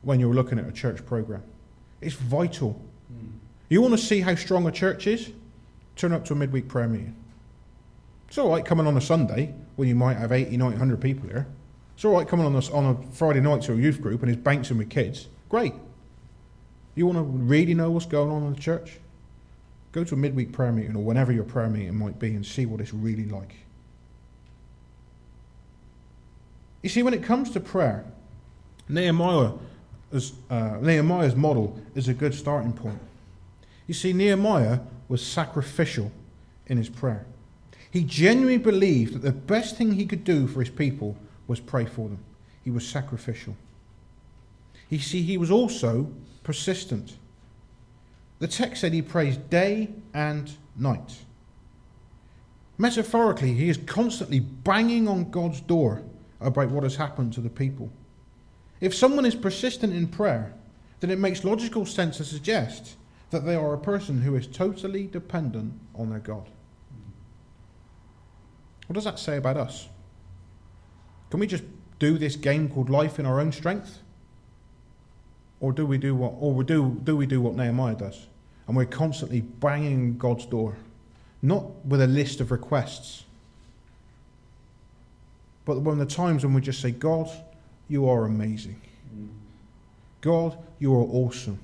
when 0.03 0.19
you're 0.19 0.35
looking 0.35 0.59
at 0.59 0.69
a 0.69 0.73
church 0.73 1.05
program. 1.07 1.43
It's 2.01 2.15
vital. 2.15 2.81
Mm. 3.13 3.33
You 3.69 3.81
want 3.81 3.93
to 3.93 3.99
see 3.99 4.21
how 4.21 4.35
strong 4.35 4.67
a 4.67 4.73
church 4.73 5.07
is? 5.07 5.31
Turn 5.95 6.13
up 6.13 6.25
to 6.27 6.33
a 6.33 6.37
midweek 6.37 6.69
prayer 6.69 6.89
meeting. 6.89 7.17
It's 8.27 8.39
all 8.39 8.51
right 8.51 8.65
coming 8.65 8.87
on 8.87 8.97
a 8.97 9.01
Sunday 9.01 9.55
when 9.77 9.89
you 9.89 9.95
might 9.95 10.17
have 10.17 10.33
80, 10.33 10.57
90, 10.57 10.65
100 10.75 11.01
people 11.01 11.29
here. 11.29 11.47
It's 11.95 12.05
all 12.05 12.15
right 12.15 12.27
coming 12.27 12.47
on 12.47 12.55
a, 12.57 12.73
on 12.73 12.85
a 12.87 13.15
Friday 13.15 13.41
night 13.41 13.63
to 13.63 13.75
a 13.75 13.77
youth 13.77 14.01
group 14.01 14.23
and 14.23 14.31
it's 14.31 14.41
banks 14.41 14.71
and 14.71 14.79
with 14.79 14.91
kids. 14.91 15.29
Great. 15.49 15.75
You 16.95 17.07
want 17.07 17.19
to 17.19 17.23
really 17.23 17.75
know 17.75 17.91
what's 17.91 18.07
going 18.07 18.31
on 18.31 18.43
in 18.45 18.53
the 18.53 18.61
church? 18.61 18.99
Go 19.93 20.05
to 20.05 20.15
a 20.15 20.17
midweek 20.17 20.53
prayer 20.53 20.73
meeting 20.73 20.97
or 20.97 21.03
whenever 21.03 21.33
your 21.33 21.45
prayer 21.45 21.69
meeting 21.69 21.97
might 21.97 22.19
be 22.19 22.35
and 22.35 22.45
see 22.45 22.67
what 22.67 22.81
it's 22.81 22.95
really 22.95 23.27
like. 23.27 23.55
You 26.83 26.89
see, 26.89 27.03
when 27.03 27.15
it 27.15 27.23
comes 27.23 27.51
to 27.51 27.61
prayer, 27.61 28.05
uh, 28.89 28.93
Nehemiah's 30.81 31.37
model 31.37 31.79
is 31.95 32.09
a 32.09 32.15
good 32.15 32.35
starting 32.35 32.73
point. 32.73 32.99
You 33.87 33.95
see, 33.95 34.13
Nehemiah 34.13 34.81
was 35.09 35.25
sacrificial 35.25 36.11
in 36.67 36.79
his 36.79 36.89
prayer. 36.89 37.25
He 37.91 38.03
genuinely 38.05 38.59
believed 38.59 39.15
that 39.15 39.23
the 39.23 39.33
best 39.33 39.77
thing 39.77 39.93
he 39.93 40.07
could 40.07 40.25
do 40.25 40.47
for 40.47 40.61
his 40.61 40.71
people 40.71 41.17
was 41.47 41.61
pray 41.61 41.85
for 41.85 42.09
them. 42.09 42.19
He 42.65 42.71
was 42.71 42.87
sacrificial. 42.87 43.55
You 44.89 44.99
see, 44.99 45.23
he 45.23 45.37
was 45.37 45.51
also 45.51 46.11
persistent. 46.43 47.17
The 48.39 48.49
text 48.49 48.81
said 48.81 48.93
he 48.93 49.03
prays 49.03 49.37
day 49.37 49.91
and 50.13 50.51
night. 50.77 51.19
Metaphorically, 52.79 53.55
he 53.55 53.69
is 53.69 53.77
constantly 53.77 54.41
banging 54.41 55.07
on 55.07 55.31
God's 55.31 55.61
door 55.61 56.03
about 56.41 56.71
what 56.71 56.83
has 56.83 56.97
happened 56.97 57.33
to 57.35 57.41
the 57.41 57.51
people. 57.51 57.93
If 58.81 58.95
someone 58.95 59.25
is 59.25 59.37
persistent 59.37 59.93
in 59.93 60.09
prayer, 60.09 60.55
then 61.01 61.11
it 61.11 61.19
makes 61.19 61.45
logical 61.45 61.87
sense 61.87 62.17
to 62.17 62.25
suggest 62.25 62.97
that 63.31 63.47
they 63.47 63.55
are 63.55 63.75
a 63.75 63.79
person 63.79 64.21
who 64.21 64.35
is 64.35 64.47
totally 64.47 65.07
dependent 65.07 65.75
on 65.95 66.11
their 66.11 66.19
God. 66.19 66.49
What 68.87 68.95
does 68.95 69.05
that 69.05 69.19
say 69.19 69.37
about 69.37 69.57
us? 69.57 69.89
Can 71.31 71.41
we 71.41 71.47
just 71.47 71.65
do 71.99 72.19
this 72.19 72.37
game 72.37 72.69
called 72.69 72.91
life 72.91 73.19
in 73.19 73.25
our 73.25 73.41
own 73.41 73.53
strength? 73.53 74.01
Or 75.63 75.73
do 75.73 75.87
we 75.87 75.97
do 75.97 76.15
what 76.15 76.35
or 76.41 76.63
do, 76.65 77.01
do 77.05 77.17
we 77.17 77.25
do 77.25 77.41
what 77.41 77.55
Nehemiah 77.55 77.95
does? 77.95 78.27
And 78.67 78.77
we're 78.77 78.85
constantly 78.85 79.41
banging 79.41 80.19
God's 80.19 80.45
door, 80.45 80.77
not 81.41 81.65
with 81.87 82.03
a 82.03 82.07
list 82.07 82.41
of 82.41 82.51
requests, 82.51 83.25
but 85.65 85.81
when 85.81 85.99
the 85.99 86.07
times 86.07 86.45
when 86.45 86.53
we 86.53 86.61
just 86.61 86.81
say, 86.81 86.91
God, 86.91 87.31
you 87.89 88.09
are 88.09 88.25
amazing. 88.25 88.81
God, 90.21 90.59
you 90.81 90.93
are 90.95 91.05
awesome. 91.05 91.61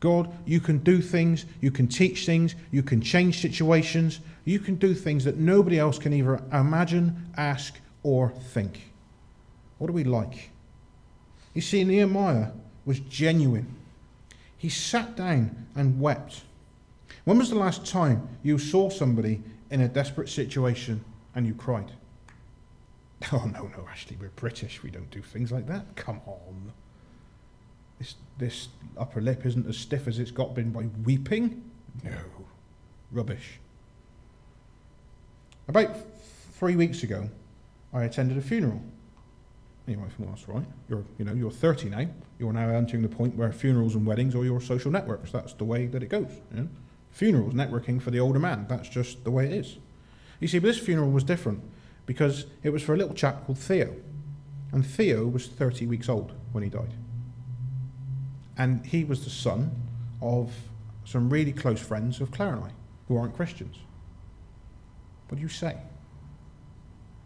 God, 0.00 0.32
you 0.44 0.58
can 0.58 0.78
do 0.78 1.00
things, 1.00 1.44
you 1.60 1.70
can 1.70 1.86
teach 1.86 2.26
things, 2.26 2.56
you 2.72 2.82
can 2.82 3.00
change 3.00 3.40
situations, 3.40 4.18
you 4.44 4.58
can 4.58 4.74
do 4.74 4.92
things 4.92 5.24
that 5.24 5.36
nobody 5.36 5.78
else 5.78 5.98
can 5.98 6.12
either 6.12 6.42
imagine, 6.52 7.30
ask, 7.36 7.78
or 8.02 8.30
think. 8.30 8.90
What 9.78 9.86
do 9.86 9.92
we 9.92 10.04
like? 10.04 10.50
You 11.54 11.60
see, 11.60 11.84
Nehemiah 11.84 12.48
was 12.84 13.00
genuine. 13.00 13.74
He 14.56 14.68
sat 14.68 15.16
down 15.16 15.66
and 15.74 16.00
wept. 16.00 16.42
When 17.24 17.38
was 17.38 17.50
the 17.50 17.56
last 17.56 17.86
time 17.86 18.28
you 18.42 18.58
saw 18.58 18.90
somebody 18.90 19.42
in 19.70 19.80
a 19.80 19.88
desperate 19.88 20.28
situation 20.28 21.04
and 21.34 21.46
you 21.46 21.54
cried? 21.54 21.92
Oh, 23.32 23.44
no, 23.52 23.70
no, 23.76 23.86
Ashley, 23.90 24.16
we're 24.18 24.30
British. 24.30 24.82
We 24.82 24.90
don't 24.90 25.10
do 25.10 25.20
things 25.20 25.52
like 25.52 25.66
that. 25.66 25.94
Come 25.94 26.22
on. 26.24 26.72
This, 27.98 28.14
this 28.38 28.68
upper 28.96 29.20
lip 29.20 29.44
isn't 29.44 29.66
as 29.66 29.76
stiff 29.76 30.08
as 30.08 30.18
it's 30.18 30.30
got 30.30 30.54
been 30.54 30.70
by 30.70 30.86
weeping. 31.04 31.62
No. 32.02 32.16
Rubbish. 33.12 33.60
About 35.68 35.94
three 36.54 36.76
weeks 36.76 37.02
ago, 37.02 37.28
I 37.92 38.04
attended 38.04 38.38
a 38.38 38.40
funeral. 38.40 38.80
Anyway, 39.90 40.06
well, 40.20 40.28
that's 40.28 40.48
right. 40.48 40.64
You're, 40.88 41.04
you 41.18 41.24
know, 41.24 41.34
you're 41.34 41.50
30 41.50 41.90
now. 41.90 42.06
You're 42.38 42.52
now 42.52 42.68
entering 42.68 43.02
the 43.02 43.08
point 43.08 43.34
where 43.34 43.50
funerals 43.50 43.96
and 43.96 44.06
weddings 44.06 44.36
are 44.36 44.44
your 44.44 44.60
social 44.60 44.92
networks. 44.92 45.32
That's 45.32 45.52
the 45.54 45.64
way 45.64 45.86
that 45.86 46.00
it 46.00 46.08
goes. 46.08 46.30
You 46.54 46.60
know? 46.60 46.68
Funerals, 47.10 47.54
networking 47.54 48.00
for 48.00 48.12
the 48.12 48.20
older 48.20 48.38
man. 48.38 48.66
That's 48.68 48.88
just 48.88 49.24
the 49.24 49.32
way 49.32 49.46
it 49.46 49.52
is. 49.52 49.78
You 50.38 50.46
see, 50.46 50.60
but 50.60 50.68
this 50.68 50.78
funeral 50.78 51.10
was 51.10 51.24
different 51.24 51.60
because 52.06 52.46
it 52.62 52.70
was 52.70 52.84
for 52.84 52.94
a 52.94 52.96
little 52.96 53.14
chap 53.14 53.44
called 53.44 53.58
Theo. 53.58 53.96
And 54.70 54.86
Theo 54.86 55.26
was 55.26 55.48
30 55.48 55.88
weeks 55.88 56.08
old 56.08 56.34
when 56.52 56.62
he 56.62 56.70
died. 56.70 56.94
And 58.56 58.86
he 58.86 59.02
was 59.02 59.24
the 59.24 59.30
son 59.30 59.72
of 60.22 60.52
some 61.04 61.28
really 61.28 61.52
close 61.52 61.80
friends 61.80 62.20
of 62.20 62.30
Claire 62.30 62.54
and 62.54 62.64
I, 62.64 62.70
who 63.08 63.16
aren't 63.16 63.34
Christians. 63.34 63.76
What 65.28 65.36
do 65.36 65.42
you 65.42 65.48
say? 65.48 65.76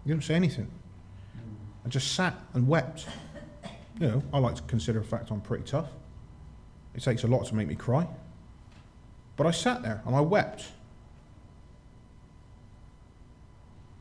You 0.07 0.15
don't 0.15 0.23
say 0.23 0.35
anything. 0.35 0.71
I 1.85 1.89
just 1.89 2.15
sat 2.15 2.35
and 2.55 2.67
wept. 2.67 3.07
You 4.01 4.09
know, 4.09 4.23
I 4.33 4.39
like 4.39 4.57
to 4.57 4.63
consider 4.63 5.01
the 5.01 5.07
fact 5.07 5.31
I'm 5.31 5.41
pretty 5.41 5.65
tough. 5.65 5.89
It 6.95 7.03
takes 7.03 7.25
a 7.25 7.27
lot 7.27 7.47
to 7.47 7.55
make 7.55 7.69
me 7.69 7.75
cry. 7.75 8.07
But 9.37 9.47
I 9.47 9.51
sat 9.51 9.83
there 9.83 10.03
and 10.07 10.15
I 10.15 10.21
wept. 10.21 10.65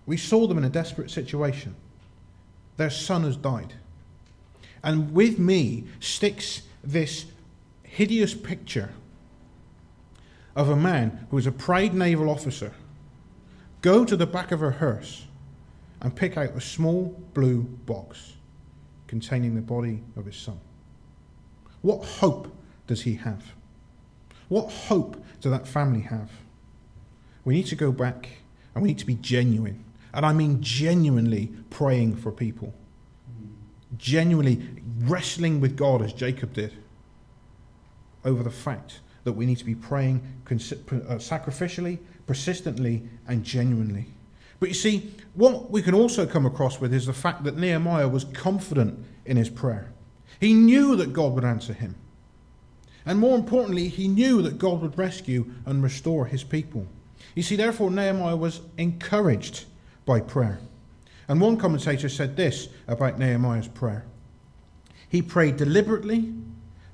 We 0.05 0.17
saw 0.17 0.47
them 0.47 0.57
in 0.57 0.63
a 0.63 0.69
desperate 0.69 1.09
situation. 1.09 1.75
Their 2.77 2.89
son 2.89 3.23
has 3.23 3.37
died. 3.37 3.73
And 4.83 5.13
with 5.13 5.39
me 5.39 5.85
sticks 5.99 6.63
this 6.83 7.25
hideous 7.83 8.33
picture 8.33 8.89
of 10.55 10.69
a 10.69 10.75
man 10.75 11.27
who 11.29 11.37
is 11.37 11.47
a 11.47 11.51
proud 11.51 11.93
naval 11.93 12.29
officer 12.29 12.73
go 13.81 14.03
to 14.03 14.15
the 14.15 14.25
back 14.25 14.51
of 14.51 14.61
a 14.61 14.71
hearse 14.71 15.25
and 16.03 16.15
pick 16.15 16.37
out 16.37 16.49
a 16.49 16.61
small 16.61 17.19
blue 17.33 17.61
box 17.61 18.33
containing 19.07 19.55
the 19.55 19.61
body 19.61 20.03
of 20.15 20.25
his 20.25 20.35
son. 20.35 20.59
What 21.81 22.03
hope 22.03 22.53
does 22.87 23.01
he 23.01 23.15
have? 23.15 23.43
What 24.49 24.69
hope 24.69 25.23
does 25.41 25.51
that 25.51 25.67
family 25.67 26.01
have? 26.01 26.29
We 27.45 27.55
need 27.55 27.67
to 27.67 27.75
go 27.75 27.91
back 27.91 28.29
and 28.75 28.83
we 28.83 28.89
need 28.89 28.99
to 28.99 29.05
be 29.05 29.15
genuine. 29.15 29.83
And 30.13 30.25
I 30.25 30.33
mean 30.33 30.61
genuinely 30.61 31.51
praying 31.69 32.17
for 32.17 32.31
people. 32.31 32.73
Genuinely 33.97 34.61
wrestling 34.99 35.59
with 35.59 35.75
God 35.75 36.01
as 36.01 36.13
Jacob 36.13 36.53
did 36.53 36.73
over 38.25 38.43
the 38.43 38.51
fact 38.51 38.99
that 39.23 39.33
we 39.33 39.45
need 39.45 39.57
to 39.57 39.65
be 39.65 39.75
praying 39.75 40.21
uh, 40.47 40.55
sacrificially, 40.55 41.99
persistently, 42.25 43.07
and 43.27 43.43
genuinely. 43.43 44.07
But 44.63 44.69
you 44.69 44.75
see, 44.75 45.11
what 45.33 45.71
we 45.71 45.81
can 45.81 45.93
also 45.93 46.25
come 46.25 46.45
across 46.45 46.79
with 46.79 46.93
is 46.93 47.05
the 47.05 47.11
fact 47.11 47.43
that 47.43 47.57
Nehemiah 47.57 48.07
was 48.07 48.23
confident 48.23 48.97
in 49.25 49.35
his 49.35 49.49
prayer. 49.49 49.91
He 50.39 50.53
knew 50.53 50.95
that 50.95 51.11
God 51.11 51.33
would 51.33 51.43
answer 51.43 51.73
him. 51.73 51.95
And 53.05 53.19
more 53.19 53.37
importantly, 53.37 53.89
he 53.89 54.07
knew 54.07 54.41
that 54.41 54.57
God 54.57 54.81
would 54.81 54.97
rescue 54.97 55.51
and 55.65 55.83
restore 55.83 56.27
his 56.27 56.45
people. 56.45 56.87
You 57.35 57.43
see, 57.43 57.57
therefore, 57.57 57.91
Nehemiah 57.91 58.37
was 58.37 58.61
encouraged 58.77 59.65
by 60.05 60.21
prayer. 60.21 60.59
And 61.27 61.41
one 61.41 61.57
commentator 61.57 62.07
said 62.07 62.37
this 62.37 62.69
about 62.87 63.19
Nehemiah's 63.19 63.67
prayer 63.67 64.05
He 65.09 65.21
prayed 65.21 65.57
deliberately. 65.57 66.33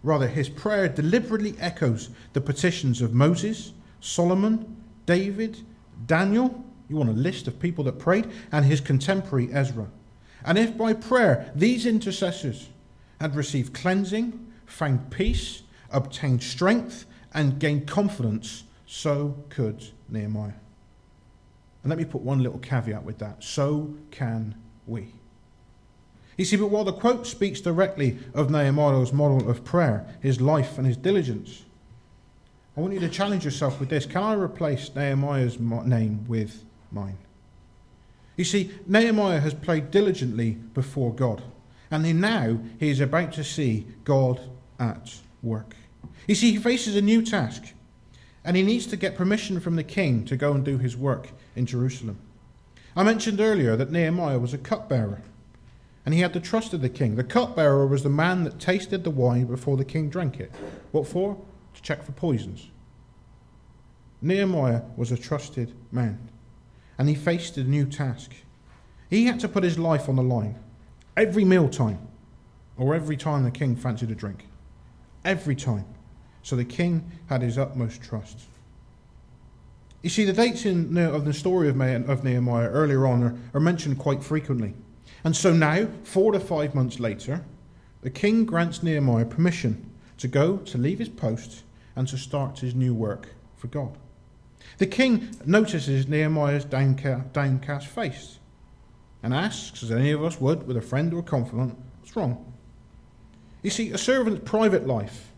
Rather, 0.01 0.27
his 0.27 0.49
prayer 0.49 0.89
deliberately 0.89 1.53
echoes 1.59 2.09
the 2.33 2.41
petitions 2.41 2.99
of 3.03 3.13
Moses, 3.13 3.73
Solomon, 3.99 4.75
David, 5.05 5.59
Daniel. 6.07 6.65
You 6.89 6.97
want 6.97 7.09
a 7.09 7.13
list 7.13 7.47
of 7.47 7.59
people 7.59 7.83
that 7.85 7.99
prayed, 7.99 8.27
and 8.51 8.65
his 8.65 8.81
contemporary 8.81 9.49
Ezra. 9.53 9.87
And 10.43 10.57
if 10.57 10.77
by 10.77 10.93
prayer 10.93 11.51
these 11.55 11.85
intercessors 11.85 12.69
had 13.21 13.35
received 13.35 13.73
cleansing, 13.73 14.51
found 14.65 15.11
peace, 15.11 15.61
obtained 15.91 16.43
strength, 16.43 17.05
and 17.33 17.59
gained 17.59 17.87
confidence, 17.87 18.63
so 18.85 19.37
could 19.49 19.85
Nehemiah. 20.09 20.53
And 21.83 21.89
let 21.89 21.99
me 21.99 22.05
put 22.05 22.21
one 22.21 22.41
little 22.41 22.59
caveat 22.59 23.03
with 23.03 23.19
that 23.19 23.43
so 23.43 23.93
can 24.11 24.55
we. 24.87 25.13
You 26.37 26.45
see, 26.45 26.55
but 26.55 26.67
while 26.67 26.85
the 26.85 26.93
quote 26.93 27.27
speaks 27.27 27.61
directly 27.61 28.17
of 28.33 28.49
Nehemiah's 28.49 29.13
model 29.13 29.49
of 29.49 29.63
prayer, 29.63 30.07
his 30.21 30.41
life, 30.41 30.77
and 30.77 30.87
his 30.87 30.97
diligence, 30.97 31.65
I 32.77 32.81
want 32.81 32.93
you 32.93 32.99
to 33.01 33.09
challenge 33.09 33.43
yourself 33.43 33.79
with 33.79 33.89
this. 33.89 34.05
Can 34.05 34.23
I 34.23 34.33
replace 34.33 34.95
Nehemiah's 34.95 35.59
name 35.59 36.25
with 36.27 36.63
mine? 36.91 37.17
You 38.37 38.45
see, 38.45 38.71
Nehemiah 38.87 39.41
has 39.41 39.53
prayed 39.53 39.91
diligently 39.91 40.51
before 40.51 41.13
God, 41.13 41.43
and 41.91 42.21
now 42.21 42.59
he 42.79 42.89
is 42.89 43.01
about 43.01 43.33
to 43.33 43.43
see 43.43 43.85
God 44.05 44.39
at 44.79 45.15
work. 45.43 45.75
You 46.27 46.35
see, 46.35 46.51
he 46.51 46.57
faces 46.57 46.95
a 46.95 47.01
new 47.01 47.21
task, 47.21 47.73
and 48.45 48.55
he 48.55 48.63
needs 48.63 48.85
to 48.87 48.97
get 48.97 49.15
permission 49.15 49.59
from 49.59 49.75
the 49.75 49.83
king 49.83 50.23
to 50.25 50.37
go 50.37 50.53
and 50.53 50.63
do 50.63 50.77
his 50.77 50.95
work 50.95 51.31
in 51.55 51.65
Jerusalem. 51.65 52.17
I 52.95 53.03
mentioned 53.03 53.39
earlier 53.39 53.75
that 53.75 53.91
Nehemiah 53.91 54.39
was 54.39 54.53
a 54.53 54.57
cupbearer, 54.57 55.21
and 56.05 56.13
he 56.13 56.21
had 56.21 56.33
the 56.33 56.39
trust 56.39 56.73
of 56.73 56.81
the 56.81 56.89
king. 56.89 57.15
The 57.15 57.23
cupbearer 57.23 57.85
was 57.85 58.03
the 58.03 58.09
man 58.09 58.43
that 58.45 58.59
tasted 58.59 59.03
the 59.03 59.11
wine 59.11 59.45
before 59.45 59.77
the 59.77 59.85
king 59.85 60.09
drank 60.09 60.39
it. 60.39 60.51
What 60.91 61.07
for? 61.07 61.37
To 61.75 61.81
check 61.81 62.03
for 62.03 62.13
poisons. 62.13 62.69
Nehemiah 64.21 64.81
was 64.97 65.11
a 65.11 65.17
trusted 65.17 65.73
man, 65.91 66.19
and 66.99 67.09
he 67.09 67.15
faced 67.15 67.57
a 67.57 67.63
new 67.63 67.85
task. 67.85 68.33
He 69.09 69.25
had 69.25 69.39
to 69.39 69.47
put 69.47 69.63
his 69.63 69.79
life 69.79 70.07
on 70.07 70.17
the 70.17 70.21
line 70.21 70.55
every 71.17 71.43
mealtime, 71.43 71.99
or 72.77 72.93
every 72.93 73.17
time 73.17 73.43
the 73.43 73.51
king 73.51 73.75
fancied 73.75 74.11
a 74.11 74.15
drink. 74.15 74.45
Every 75.25 75.55
time. 75.55 75.85
So 76.43 76.55
the 76.55 76.65
king 76.65 77.11
had 77.27 77.41
his 77.41 77.57
utmost 77.57 78.01
trust. 78.01 78.41
You 80.01 80.09
see, 80.09 80.23
the 80.23 80.33
dates 80.33 80.65
in, 80.65 80.97
of 80.97 81.25
the 81.25 81.33
story 81.33 81.67
of, 81.67 81.75
Nehemiah 81.75 82.69
earlier 82.69 83.05
on 83.05 83.23
are, 83.23 83.37
are 83.53 83.59
mentioned 83.59 83.97
quite 83.97 84.23
frequently. 84.23 84.73
And 85.25 85.35
so 85.35 85.51
now, 85.51 85.87
four 86.03 86.31
to 86.31 86.39
five 86.39 86.73
months 86.73 86.99
later, 87.01 87.43
the 88.01 88.09
king 88.09 88.45
grants 88.45 88.81
Nehemiah 88.81 89.25
permission 89.25 89.91
to 90.17 90.29
go, 90.29 90.57
to 90.57 90.77
leave 90.77 90.99
his 90.99 91.09
post, 91.09 91.63
and 91.97 92.07
to 92.07 92.17
start 92.17 92.59
his 92.59 92.75
new 92.75 92.93
work 92.93 93.29
for 93.57 93.67
God. 93.67 93.97
The 94.79 94.87
king 94.87 95.29
notices 95.45 96.07
Nehemiah's 96.07 96.65
downcast 96.65 97.87
face 97.87 98.39
and 99.21 99.33
asks, 99.33 99.83
as 99.83 99.91
any 99.91 100.11
of 100.11 100.23
us 100.23 100.39
would 100.39 100.65
with 100.65 100.77
a 100.77 100.81
friend 100.81 101.13
or 101.13 101.19
a 101.19 101.23
confidant, 101.23 101.77
what's 101.99 102.15
wrong? 102.15 102.53
You 103.61 103.69
see, 103.69 103.91
a 103.91 103.97
servant's 103.97 104.49
private 104.49 104.87
life 104.87 105.31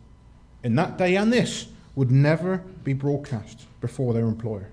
in 0.63 0.75
that 0.75 0.97
day 0.97 1.15
and 1.15 1.34
this 1.34 1.67
would 1.95 2.12
never 2.12 2.58
be 2.84 2.93
broadcast 2.93 3.65
before 3.82 4.13
their 4.13 4.25
employer. 4.25 4.69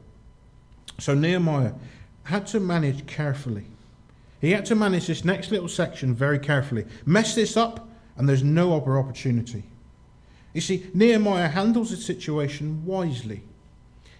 So 0.99 1.15
Nehemiah 1.15 1.73
had 2.25 2.47
to 2.49 2.61
manage 2.61 3.07
carefully. 3.07 3.65
He 4.41 4.51
had 4.51 4.67
to 4.67 4.75
manage 4.75 5.07
this 5.07 5.25
next 5.25 5.51
little 5.51 5.69
section 5.69 6.15
very 6.15 6.39
carefully. 6.39 6.85
Mess 7.07 7.35
this 7.35 7.57
up, 7.57 7.89
and 8.17 8.29
there's 8.29 8.45
no 8.45 8.77
other 8.77 8.99
opportunity. 8.99 9.65
You 10.53 10.61
see, 10.61 10.91
Nehemiah 10.93 11.49
handles 11.49 11.91
the 11.91 11.97
situation 11.97 12.85
wisely, 12.85 13.43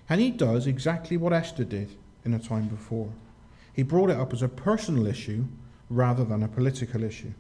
and 0.09 0.21
he 0.21 0.31
does 0.31 0.67
exactly 0.67 1.17
what 1.17 1.33
Esther 1.33 1.65
did 1.65 1.97
in 2.25 2.35
a 2.35 2.39
time 2.39 2.69
before. 2.69 3.11
He 3.73 3.83
brought 3.83 4.11
it 4.11 4.19
up 4.19 4.33
as 4.33 4.43
a 4.43 4.49
personal 4.49 5.07
issue 5.07 5.45
rather 5.91 6.25
than 6.25 6.43
a 6.43 6.49
political 6.49 7.05
issue. 7.05 7.33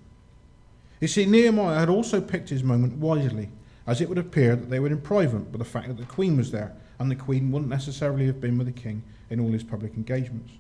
You 1.00 1.08
see, 1.08 1.26
Nehemiah 1.26 1.78
had 1.78 1.88
also 1.88 2.20
picked 2.20 2.48
his 2.48 2.62
moment 2.62 2.94
wisely 2.94 3.50
as 3.86 4.00
it 4.00 4.08
would 4.08 4.18
appear 4.18 4.54
that 4.54 4.68
they 4.68 4.78
were 4.78 4.88
in 4.88 5.00
private, 5.00 5.50
but 5.50 5.58
the 5.58 5.64
fact 5.64 5.88
that 5.88 5.96
the 5.96 6.04
Queen 6.04 6.36
was 6.36 6.50
there, 6.50 6.74
and 6.98 7.10
the 7.10 7.16
Queen 7.16 7.50
wouldn't 7.50 7.70
necessarily 7.70 8.26
have 8.26 8.40
been 8.40 8.58
with 8.58 8.66
the 8.66 8.80
King 8.80 9.02
in 9.30 9.40
all 9.40 9.50
his 9.50 9.62
public 9.62 9.94
engagements. 9.94 10.52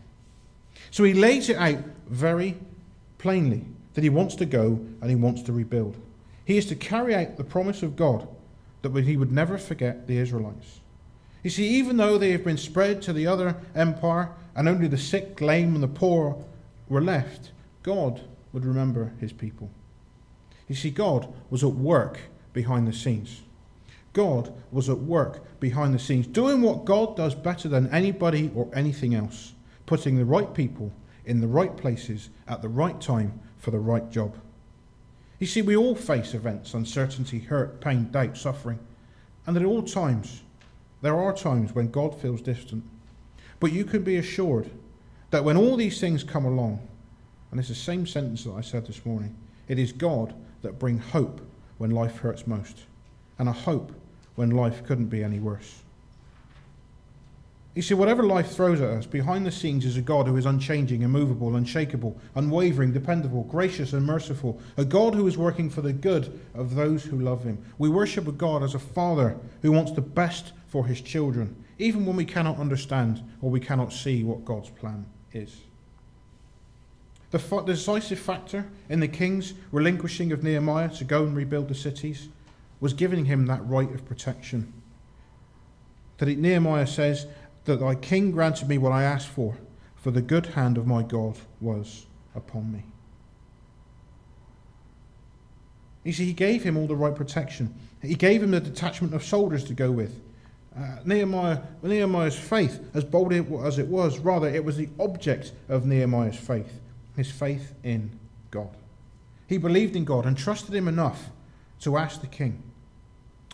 So 0.90 1.04
he 1.04 1.12
lays 1.12 1.48
it 1.48 1.56
out 1.56 1.78
very 2.08 2.56
plainly 3.18 3.64
that 3.94 4.04
he 4.04 4.10
wants 4.10 4.34
to 4.36 4.46
go 4.46 4.80
and 5.00 5.10
he 5.10 5.16
wants 5.16 5.42
to 5.42 5.52
rebuild. 5.52 5.96
He 6.44 6.56
is 6.56 6.66
to 6.66 6.76
carry 6.76 7.14
out 7.14 7.36
the 7.36 7.44
promise 7.44 7.82
of 7.82 7.96
God 7.96 8.26
that 8.82 9.04
he 9.04 9.16
would 9.16 9.32
never 9.32 9.58
forget 9.58 10.06
the 10.06 10.16
Israelites. 10.16 10.80
You 11.42 11.50
see, 11.50 11.68
even 11.68 11.96
though 11.96 12.18
they 12.18 12.32
have 12.32 12.44
been 12.44 12.56
spread 12.56 13.00
to 13.02 13.12
the 13.12 13.26
other 13.26 13.56
empire 13.74 14.30
and 14.54 14.68
only 14.68 14.88
the 14.88 14.98
sick, 14.98 15.40
lame, 15.40 15.74
and 15.74 15.82
the 15.82 15.88
poor 15.88 16.44
were 16.88 17.00
left, 17.00 17.52
God 17.82 18.20
would 18.52 18.64
remember 18.64 19.12
his 19.20 19.32
people. 19.32 19.70
You 20.68 20.74
see, 20.74 20.90
God 20.90 21.32
was 21.50 21.62
at 21.62 21.72
work 21.72 22.20
behind 22.52 22.88
the 22.88 22.92
scenes. 22.92 23.42
God 24.12 24.52
was 24.72 24.88
at 24.88 24.98
work 24.98 25.60
behind 25.60 25.94
the 25.94 25.98
scenes, 25.98 26.26
doing 26.26 26.60
what 26.60 26.84
God 26.84 27.16
does 27.16 27.34
better 27.34 27.68
than 27.68 27.88
anybody 27.90 28.50
or 28.54 28.68
anything 28.74 29.14
else, 29.14 29.52
putting 29.86 30.16
the 30.16 30.24
right 30.24 30.52
people 30.52 30.92
in 31.24 31.40
the 31.40 31.46
right 31.46 31.76
places 31.76 32.30
at 32.48 32.62
the 32.62 32.68
right 32.68 33.00
time 33.00 33.38
for 33.58 33.70
the 33.70 33.78
right 33.78 34.10
job. 34.10 34.34
You 35.38 35.46
see, 35.46 35.62
we 35.62 35.76
all 35.76 35.94
face 35.94 36.34
events, 36.34 36.74
uncertainty, 36.74 37.38
hurt, 37.38 37.80
pain, 37.80 38.10
doubt, 38.10 38.36
suffering, 38.36 38.80
and 39.46 39.56
at 39.56 39.64
all 39.64 39.82
times, 39.82 40.42
there 41.00 41.18
are 41.18 41.32
times 41.32 41.74
when 41.74 41.90
God 41.90 42.20
feels 42.20 42.40
distant. 42.40 42.84
But 43.60 43.72
you 43.72 43.84
can 43.84 44.02
be 44.02 44.16
assured 44.16 44.70
that 45.30 45.44
when 45.44 45.56
all 45.56 45.76
these 45.76 46.00
things 46.00 46.24
come 46.24 46.44
along, 46.44 46.86
and 47.50 47.60
it's 47.60 47.68
the 47.68 47.74
same 47.74 48.06
sentence 48.06 48.44
that 48.44 48.52
I 48.52 48.60
said 48.60 48.86
this 48.86 49.04
morning, 49.04 49.36
it 49.68 49.78
is 49.78 49.92
God 49.92 50.34
that 50.62 50.78
brings 50.78 51.04
hope 51.10 51.40
when 51.78 51.90
life 51.90 52.18
hurts 52.18 52.46
most, 52.46 52.84
and 53.38 53.48
a 53.48 53.52
hope 53.52 53.92
when 54.34 54.50
life 54.50 54.84
couldn't 54.84 55.06
be 55.06 55.22
any 55.22 55.38
worse. 55.38 55.82
You 57.74 57.82
see, 57.82 57.94
whatever 57.94 58.24
life 58.24 58.50
throws 58.50 58.80
at 58.80 58.90
us, 58.90 59.06
behind 59.06 59.46
the 59.46 59.52
scenes 59.52 59.84
is 59.84 59.96
a 59.96 60.02
God 60.02 60.26
who 60.26 60.36
is 60.36 60.46
unchanging, 60.46 61.02
immovable, 61.02 61.54
unshakable, 61.54 62.18
unwavering, 62.34 62.92
dependable, 62.92 63.44
gracious, 63.44 63.92
and 63.92 64.04
merciful. 64.04 64.60
A 64.78 64.84
God 64.84 65.14
who 65.14 65.28
is 65.28 65.38
working 65.38 65.70
for 65.70 65.80
the 65.80 65.92
good 65.92 66.40
of 66.54 66.74
those 66.74 67.04
who 67.04 67.20
love 67.20 67.44
him. 67.44 67.64
We 67.78 67.88
worship 67.88 68.26
a 68.26 68.32
God 68.32 68.64
as 68.64 68.74
a 68.74 68.80
father 68.80 69.38
who 69.62 69.70
wants 69.70 69.92
the 69.92 70.00
best 70.00 70.52
for 70.68 70.86
his 70.86 71.00
children, 71.00 71.64
even 71.78 72.06
when 72.06 72.16
we 72.16 72.24
cannot 72.24 72.58
understand 72.58 73.22
or 73.40 73.50
we 73.50 73.60
cannot 73.60 73.92
see 73.92 74.22
what 74.22 74.44
God's 74.44 74.70
plan 74.70 75.06
is. 75.32 75.56
The, 77.30 77.62
decisive 77.66 78.18
factor 78.18 78.66
in 78.88 79.00
the 79.00 79.08
king's 79.08 79.54
relinquishing 79.70 80.32
of 80.32 80.42
Nehemiah 80.42 80.88
to 80.90 81.04
go 81.04 81.24
and 81.24 81.36
rebuild 81.36 81.68
the 81.68 81.74
cities 81.74 82.28
was 82.80 82.94
giving 82.94 83.26
him 83.26 83.46
that 83.46 83.66
right 83.66 83.92
of 83.92 84.06
protection. 84.06 84.72
That 86.18 86.28
it, 86.28 86.38
Nehemiah 86.38 86.86
says, 86.86 87.26
That 87.64 87.80
thy 87.80 87.96
king 87.96 88.30
granted 88.30 88.68
me 88.68 88.78
what 88.78 88.92
I 88.92 89.02
asked 89.02 89.28
for, 89.28 89.56
for 89.96 90.10
the 90.10 90.22
good 90.22 90.46
hand 90.46 90.78
of 90.78 90.86
my 90.86 91.02
God 91.02 91.36
was 91.60 92.06
upon 92.34 92.72
me. 92.72 92.84
You 96.04 96.12
see, 96.12 96.24
he 96.24 96.32
gave 96.32 96.62
him 96.62 96.78
all 96.78 96.86
the 96.86 96.96
right 96.96 97.14
protection. 97.14 97.74
He 98.00 98.14
gave 98.14 98.42
him 98.42 98.52
the 98.52 98.60
detachment 98.60 99.12
of 99.12 99.22
soldiers 99.22 99.64
to 99.64 99.74
go 99.74 99.90
with. 99.90 100.18
Uh, 100.76 100.98
Nehemiah, 101.04 101.58
Nehemiah's 101.82 102.38
faith, 102.38 102.80
as 102.94 103.04
bold 103.04 103.32
as 103.32 103.78
it 103.78 103.86
was, 103.86 104.18
rather, 104.18 104.48
it 104.48 104.64
was 104.64 104.76
the 104.76 104.88
object 104.98 105.52
of 105.68 105.86
Nehemiah's 105.86 106.36
faith 106.36 106.80
his 107.18 107.30
faith 107.30 107.74
in 107.82 108.16
God. 108.52 108.70
He 109.48 109.58
believed 109.58 109.96
in 109.96 110.04
God 110.04 110.24
and 110.24 110.38
trusted 110.38 110.72
him 110.72 110.86
enough 110.86 111.30
to 111.80 111.98
ask 111.98 112.20
the 112.20 112.28
king. 112.28 112.62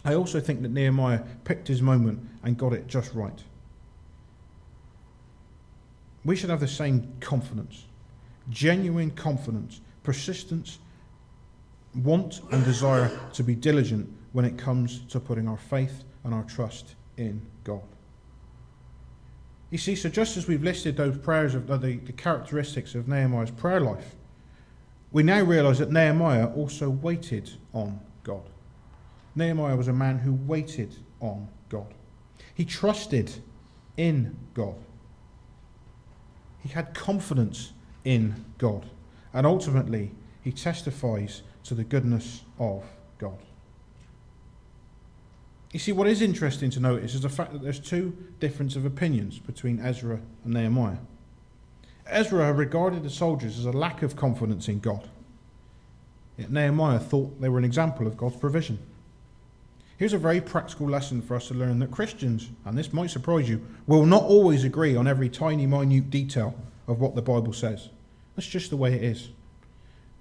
I 0.04 0.14
also 0.14 0.38
think 0.38 0.60
that 0.62 0.70
Nehemiah 0.70 1.22
picked 1.44 1.66
his 1.66 1.80
moment 1.80 2.20
and 2.42 2.58
got 2.58 2.74
it 2.74 2.86
just 2.86 3.14
right. 3.14 3.42
We 6.26 6.36
should 6.36 6.50
have 6.50 6.60
the 6.60 6.68
same 6.68 7.10
confidence, 7.20 7.86
genuine 8.50 9.10
confidence, 9.10 9.80
persistence, 10.02 10.78
want 11.94 12.42
and 12.52 12.64
desire 12.66 13.18
to 13.32 13.42
be 13.42 13.54
diligent 13.54 14.12
when 14.32 14.44
it 14.44 14.58
comes 14.58 15.00
to 15.06 15.18
putting 15.18 15.48
our 15.48 15.56
faith 15.56 16.04
and 16.24 16.34
our 16.34 16.44
trust 16.44 16.96
in 17.16 17.42
God. 17.64 17.82
You 19.70 19.78
see, 19.78 19.96
so 19.96 20.08
just 20.08 20.36
as 20.36 20.46
we've 20.46 20.62
listed 20.62 20.96
those 20.96 21.18
prayers 21.18 21.54
of 21.54 21.70
uh, 21.70 21.76
the, 21.76 21.96
the 21.96 22.12
characteristics 22.12 22.94
of 22.94 23.08
Nehemiah's 23.08 23.50
prayer 23.50 23.80
life, 23.80 24.14
we 25.10 25.22
now 25.22 25.42
realize 25.42 25.78
that 25.78 25.90
Nehemiah 25.90 26.46
also 26.54 26.90
waited 26.90 27.50
on 27.72 28.00
God. 28.22 28.42
Nehemiah 29.34 29.76
was 29.76 29.88
a 29.88 29.92
man 29.92 30.18
who 30.18 30.34
waited 30.34 30.96
on 31.20 31.48
God. 31.68 31.92
He 32.54 32.64
trusted 32.64 33.32
in 33.96 34.36
God. 34.54 34.76
He 36.60 36.68
had 36.68 36.94
confidence 36.94 37.72
in 38.04 38.44
God. 38.58 38.86
And 39.32 39.46
ultimately, 39.46 40.12
he 40.42 40.52
testifies 40.52 41.42
to 41.64 41.74
the 41.74 41.84
goodness 41.84 42.42
of 42.58 42.84
God. 43.18 43.38
You 45.74 45.80
see, 45.80 45.90
what 45.90 46.06
is 46.06 46.22
interesting 46.22 46.70
to 46.70 46.80
notice 46.80 47.16
is 47.16 47.22
the 47.22 47.28
fact 47.28 47.52
that 47.52 47.60
there's 47.60 47.80
two 47.80 48.16
differences 48.38 48.76
of 48.76 48.86
opinions 48.86 49.40
between 49.40 49.80
Ezra 49.80 50.20
and 50.44 50.54
Nehemiah. 50.54 50.98
Ezra 52.06 52.52
regarded 52.52 53.02
the 53.02 53.10
soldiers 53.10 53.58
as 53.58 53.64
a 53.64 53.72
lack 53.72 54.00
of 54.04 54.14
confidence 54.14 54.68
in 54.68 54.78
God. 54.78 55.08
Yet 56.38 56.52
Nehemiah 56.52 57.00
thought 57.00 57.40
they 57.40 57.48
were 57.48 57.58
an 57.58 57.64
example 57.64 58.06
of 58.06 58.16
God's 58.16 58.36
provision. 58.36 58.78
Here's 59.98 60.12
a 60.12 60.18
very 60.18 60.40
practical 60.40 60.88
lesson 60.88 61.20
for 61.20 61.34
us 61.34 61.48
to 61.48 61.54
learn 61.54 61.80
that 61.80 61.90
Christians, 61.90 62.50
and 62.64 62.78
this 62.78 62.92
might 62.92 63.10
surprise 63.10 63.48
you, 63.48 63.60
will 63.88 64.06
not 64.06 64.22
always 64.22 64.62
agree 64.62 64.94
on 64.94 65.08
every 65.08 65.28
tiny, 65.28 65.66
minute 65.66 66.08
detail 66.08 66.54
of 66.86 67.00
what 67.00 67.16
the 67.16 67.22
Bible 67.22 67.52
says. 67.52 67.88
That's 68.36 68.46
just 68.46 68.70
the 68.70 68.76
way 68.76 68.94
it 68.94 69.02
is. 69.02 69.30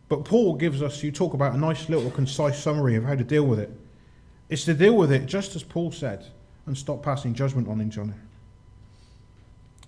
But 0.10 0.26
Paul 0.26 0.56
gives 0.56 0.82
us, 0.82 1.04
you 1.04 1.12
talk 1.12 1.36
about 1.36 1.54
a 1.54 1.60
nice 1.60 1.90
little 1.90 2.10
concise 2.10 2.58
summary 2.58 2.96
of 2.96 3.04
how 3.04 3.14
to 3.14 3.24
deal 3.24 3.46
with 3.46 3.60
it. 3.60 3.70
It's 4.54 4.66
to 4.66 4.76
deal 4.76 4.94
with 4.94 5.12
it 5.12 5.26
just 5.26 5.56
as 5.56 5.64
Paul 5.64 5.92
said 5.92 6.28
and 6.68 6.78
stop 6.78 7.02
passing 7.02 7.34
judgment 7.34 7.68
on 7.68 7.82
each 7.82 7.98
other. 7.98 8.14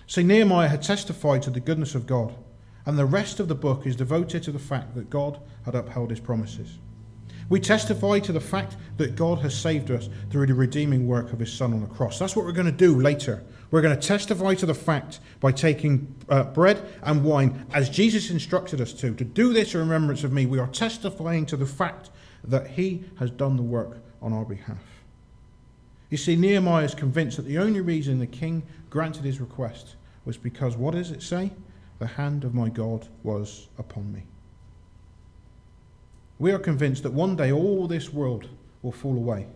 See, 0.08 0.24
Nehemiah 0.24 0.70
had 0.70 0.82
testified 0.82 1.44
to 1.44 1.52
the 1.52 1.60
goodness 1.60 1.94
of 1.94 2.08
God, 2.08 2.34
and 2.84 2.98
the 2.98 3.06
rest 3.06 3.40
of 3.40 3.48
the 3.48 3.54
book 3.54 3.86
is 3.86 3.96
devoted 3.96 4.42
to 4.42 4.52
the 4.52 4.58
fact 4.58 4.96
that 4.96 5.12
God 5.12 5.40
had 5.66 5.76
upheld 5.76 6.10
his 6.10 6.20
promises. 6.20 6.80
We 7.48 7.60
testify 7.60 8.18
to 8.22 8.32
the 8.32 8.40
fact 8.40 8.76
that 8.98 9.16
God 9.16 9.38
has 9.42 9.56
saved 9.56 9.92
us 9.92 10.10
through 10.32 10.48
the 10.48 10.56
redeeming 10.56 11.08
work 11.08 11.32
of 11.32 11.38
his 11.38 11.54
Son 11.54 11.72
on 11.72 11.82
the 11.82 11.88
cross. 11.88 12.18
That's 12.18 12.36
what 12.36 12.44
we're 12.44 12.52
going 12.52 12.66
to 12.66 12.72
do 12.72 13.00
later. 13.00 13.44
We're 13.70 13.84
going 13.84 13.96
to 13.96 14.08
testify 14.08 14.56
to 14.56 14.66
the 14.66 14.74
fact 14.74 15.20
by 15.42 15.52
taking 15.52 16.16
uh, 16.28 16.46
bread 16.46 16.84
and 17.04 17.24
wine, 17.24 17.68
as 17.72 17.88
Jesus 17.88 18.32
instructed 18.32 18.82
us 18.82 18.94
to. 18.94 19.14
To 19.14 19.24
do 19.24 19.54
this 19.54 19.76
in 19.76 19.82
remembrance 19.82 20.24
of 20.24 20.34
me, 20.34 20.48
we 20.48 20.58
are 20.58 20.66
testifying 20.66 21.46
to 21.46 21.56
the 21.56 21.68
fact 21.68 22.10
that 22.44 22.66
he 22.72 23.04
has 23.20 23.30
done 23.30 23.58
the 23.58 23.62
work 23.62 24.00
on 24.26 24.34
our 24.34 24.44
behalf. 24.44 24.84
You 26.10 26.18
see, 26.18 26.36
Nehemiah 26.36 26.84
is 26.84 26.96
convinced 26.96 27.38
that 27.38 27.46
the 27.46 27.60
only 27.60 27.80
reason 27.80 28.20
the 28.20 28.28
king 28.28 28.64
granted 28.90 29.24
his 29.24 29.40
request 29.40 29.96
was 30.26 30.36
because, 30.36 30.76
what 30.76 30.96
does 30.96 31.12
it 31.12 31.24
say? 31.24 31.52
The 32.00 32.08
hand 32.08 32.44
of 32.44 32.54
my 32.54 32.68
God 32.68 33.08
was 33.24 33.70
upon 33.78 34.12
me. 34.12 34.24
We 36.40 36.52
are 36.52 36.60
convinced 36.60 37.04
that 37.04 37.14
one 37.14 37.36
day 37.36 37.52
all 37.52 37.88
this 37.88 38.12
world 38.12 38.50
will 38.82 38.92
fall 38.92 39.16
away 39.16 39.48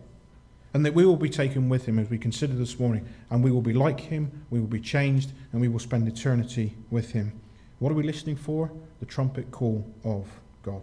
and 0.72 0.86
that 0.86 0.94
we 0.94 1.04
will 1.04 1.16
be 1.16 1.28
taken 1.28 1.68
with 1.68 1.86
him 1.86 1.98
as 1.98 2.08
we 2.08 2.16
consider 2.16 2.54
this 2.54 2.78
morning, 2.78 3.04
and 3.30 3.42
we 3.42 3.50
will 3.50 3.60
be 3.60 3.72
like 3.72 3.98
him, 3.98 4.30
we 4.50 4.60
will 4.60 4.68
be 4.68 4.80
changed, 4.80 5.32
and 5.52 5.60
we 5.60 5.66
will 5.66 5.80
spend 5.80 6.06
eternity 6.06 6.74
with 6.90 7.10
him. 7.10 7.32
What 7.80 7.90
are 7.90 7.96
we 7.96 8.04
listening 8.04 8.36
for? 8.36 8.70
The 9.00 9.06
trumpet 9.06 9.50
call 9.50 9.84
of 10.04 10.28
God. 10.62 10.82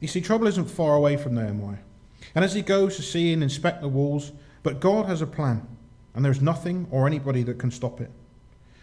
You 0.00 0.08
see, 0.08 0.22
trouble 0.22 0.46
isn't 0.46 0.70
far 0.70 0.94
away 0.94 1.18
from 1.18 1.34
Nehemiah. 1.34 1.76
And 2.34 2.44
as 2.44 2.54
he 2.54 2.62
goes 2.62 2.96
to 2.96 3.02
see 3.02 3.32
and 3.32 3.42
inspect 3.42 3.80
the 3.80 3.88
walls, 3.88 4.32
but 4.62 4.80
God 4.80 5.06
has 5.06 5.22
a 5.22 5.26
plan, 5.26 5.66
and 6.14 6.24
there's 6.24 6.40
nothing 6.40 6.86
or 6.90 7.06
anybody 7.06 7.42
that 7.44 7.58
can 7.58 7.70
stop 7.70 8.00
it. 8.00 8.10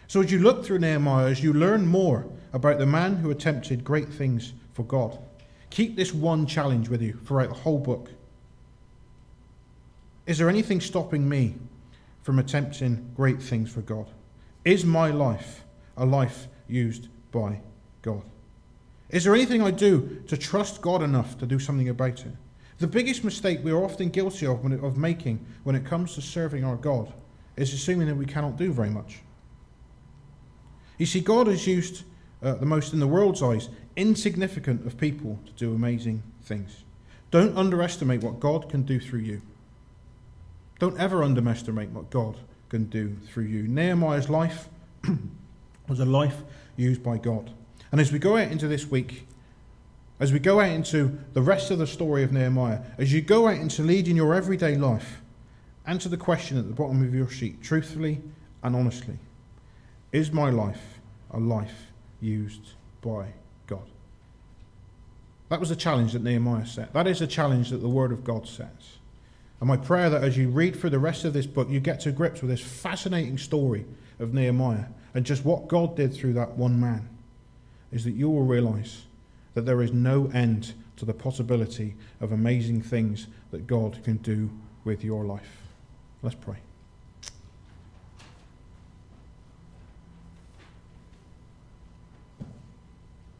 So 0.06 0.22
as 0.22 0.32
you 0.32 0.38
look 0.38 0.64
through 0.64 0.78
Nehemiah, 0.78 1.26
as 1.26 1.42
you 1.42 1.52
learn 1.52 1.86
more 1.86 2.26
about 2.52 2.78
the 2.78 2.86
man 2.86 3.16
who 3.16 3.30
attempted 3.30 3.84
great 3.84 4.08
things 4.08 4.52
for 4.72 4.84
God. 4.84 5.18
Keep 5.70 5.96
this 5.96 6.14
one 6.14 6.46
challenge 6.46 6.88
with 6.88 7.02
you 7.02 7.18
throughout 7.24 7.48
the 7.48 7.54
whole 7.54 7.78
book. 7.78 8.10
Is 10.26 10.38
there 10.38 10.48
anything 10.48 10.80
stopping 10.80 11.28
me 11.28 11.54
from 12.22 12.38
attempting 12.38 13.10
great 13.16 13.42
things 13.42 13.70
for 13.70 13.80
God? 13.82 14.06
Is 14.64 14.84
my 14.84 15.10
life 15.10 15.64
a 15.96 16.04
life 16.04 16.48
used 16.68 17.08
by 17.32 17.60
God? 18.02 18.22
Is 19.10 19.24
there 19.24 19.34
anything 19.34 19.62
I 19.62 19.70
do 19.70 20.22
to 20.28 20.36
trust 20.36 20.80
God 20.80 21.02
enough 21.02 21.38
to 21.38 21.46
do 21.46 21.58
something 21.58 21.88
about 21.88 22.20
it? 22.20 22.32
The 22.78 22.86
biggest 22.86 23.24
mistake 23.24 23.60
we 23.64 23.72
are 23.72 23.84
often 23.84 24.08
guilty 24.08 24.46
of, 24.46 24.64
it, 24.70 24.82
of 24.84 24.96
making 24.96 25.44
when 25.64 25.74
it 25.74 25.84
comes 25.84 26.14
to 26.14 26.22
serving 26.22 26.64
our 26.64 26.76
God 26.76 27.12
is 27.56 27.72
assuming 27.74 28.06
that 28.06 28.14
we 28.14 28.26
cannot 28.26 28.56
do 28.56 28.72
very 28.72 28.90
much. 28.90 29.20
You 30.96 31.06
see, 31.06 31.20
God 31.20 31.48
is 31.48 31.66
used 31.66 32.04
uh, 32.42 32.54
the 32.54 32.66
most 32.66 32.92
in 32.92 33.00
the 33.00 33.06
world's 33.06 33.42
eyes 33.42 33.68
insignificant 33.96 34.86
of 34.86 34.96
people 34.96 35.38
to 35.46 35.52
do 35.52 35.74
amazing 35.74 36.22
things. 36.42 36.84
Don't 37.30 37.56
underestimate 37.56 38.22
what 38.22 38.38
God 38.38 38.68
can 38.68 38.82
do 38.82 39.00
through 39.00 39.20
you. 39.20 39.42
Don't 40.78 40.98
ever 40.98 41.24
underestimate 41.24 41.90
what 41.90 42.10
God 42.10 42.36
can 42.68 42.84
do 42.84 43.16
through 43.26 43.44
you. 43.44 43.66
Nehemiah's 43.66 44.30
life 44.30 44.68
was 45.88 45.98
a 45.98 46.04
life 46.04 46.42
used 46.76 47.02
by 47.02 47.18
God. 47.18 47.50
And 47.90 48.00
as 48.00 48.12
we 48.12 48.18
go 48.18 48.36
out 48.36 48.52
into 48.52 48.68
this 48.68 48.88
week, 48.88 49.26
as 50.20 50.32
we 50.32 50.38
go 50.38 50.60
out 50.60 50.70
into 50.70 51.18
the 51.32 51.42
rest 51.42 51.70
of 51.70 51.78
the 51.78 51.86
story 51.86 52.22
of 52.22 52.32
Nehemiah, 52.32 52.80
as 52.98 53.12
you 53.12 53.20
go 53.20 53.48
out 53.48 53.56
into 53.56 53.82
leading 53.82 54.16
your 54.16 54.34
everyday 54.34 54.76
life, 54.76 55.20
answer 55.86 56.08
the 56.08 56.16
question 56.16 56.58
at 56.58 56.66
the 56.66 56.74
bottom 56.74 57.02
of 57.02 57.14
your 57.14 57.28
sheet 57.28 57.62
truthfully 57.62 58.20
and 58.62 58.74
honestly 58.74 59.18
Is 60.12 60.32
my 60.32 60.50
life 60.50 61.00
a 61.30 61.38
life 61.38 61.92
used 62.20 62.72
by 63.00 63.26
God. 63.66 63.86
That 65.50 65.60
was 65.60 65.68
the 65.68 65.76
challenge 65.76 66.12
that 66.12 66.22
Nehemiah 66.22 66.66
set. 66.66 66.92
That 66.92 67.06
is 67.06 67.20
a 67.20 67.26
challenge 67.26 67.70
that 67.70 67.78
the 67.78 67.88
Word 67.88 68.12
of 68.12 68.24
God 68.24 68.48
sets. 68.48 68.98
And 69.60 69.68
my 69.68 69.76
prayer 69.76 70.10
that 70.10 70.22
as 70.22 70.36
you 70.36 70.48
read 70.48 70.76
through 70.76 70.90
the 70.90 70.98
rest 70.98 71.24
of 71.24 71.32
this 71.32 71.46
book, 71.46 71.68
you 71.68 71.80
get 71.80 72.00
to 72.00 72.12
grips 72.12 72.40
with 72.40 72.50
this 72.50 72.60
fascinating 72.60 73.38
story 73.38 73.84
of 74.18 74.34
Nehemiah 74.34 74.86
and 75.14 75.24
just 75.24 75.44
what 75.44 75.68
God 75.68 75.96
did 75.96 76.14
through 76.14 76.34
that 76.34 76.52
one 76.56 76.78
man, 76.78 77.08
is 77.90 78.04
that 78.04 78.12
you 78.12 78.28
will 78.28 78.44
realize 78.44 79.02
that 79.54 79.66
there 79.66 79.82
is 79.82 79.92
no 79.92 80.30
end 80.34 80.74
to 80.96 81.04
the 81.04 81.14
possibility 81.14 81.94
of 82.20 82.32
amazing 82.32 82.82
things 82.82 83.28
that 83.50 83.66
God 83.66 84.02
can 84.04 84.16
do 84.18 84.50
with 84.84 85.04
your 85.04 85.24
life. 85.24 85.62
Let's 86.22 86.36
pray. 86.36 86.56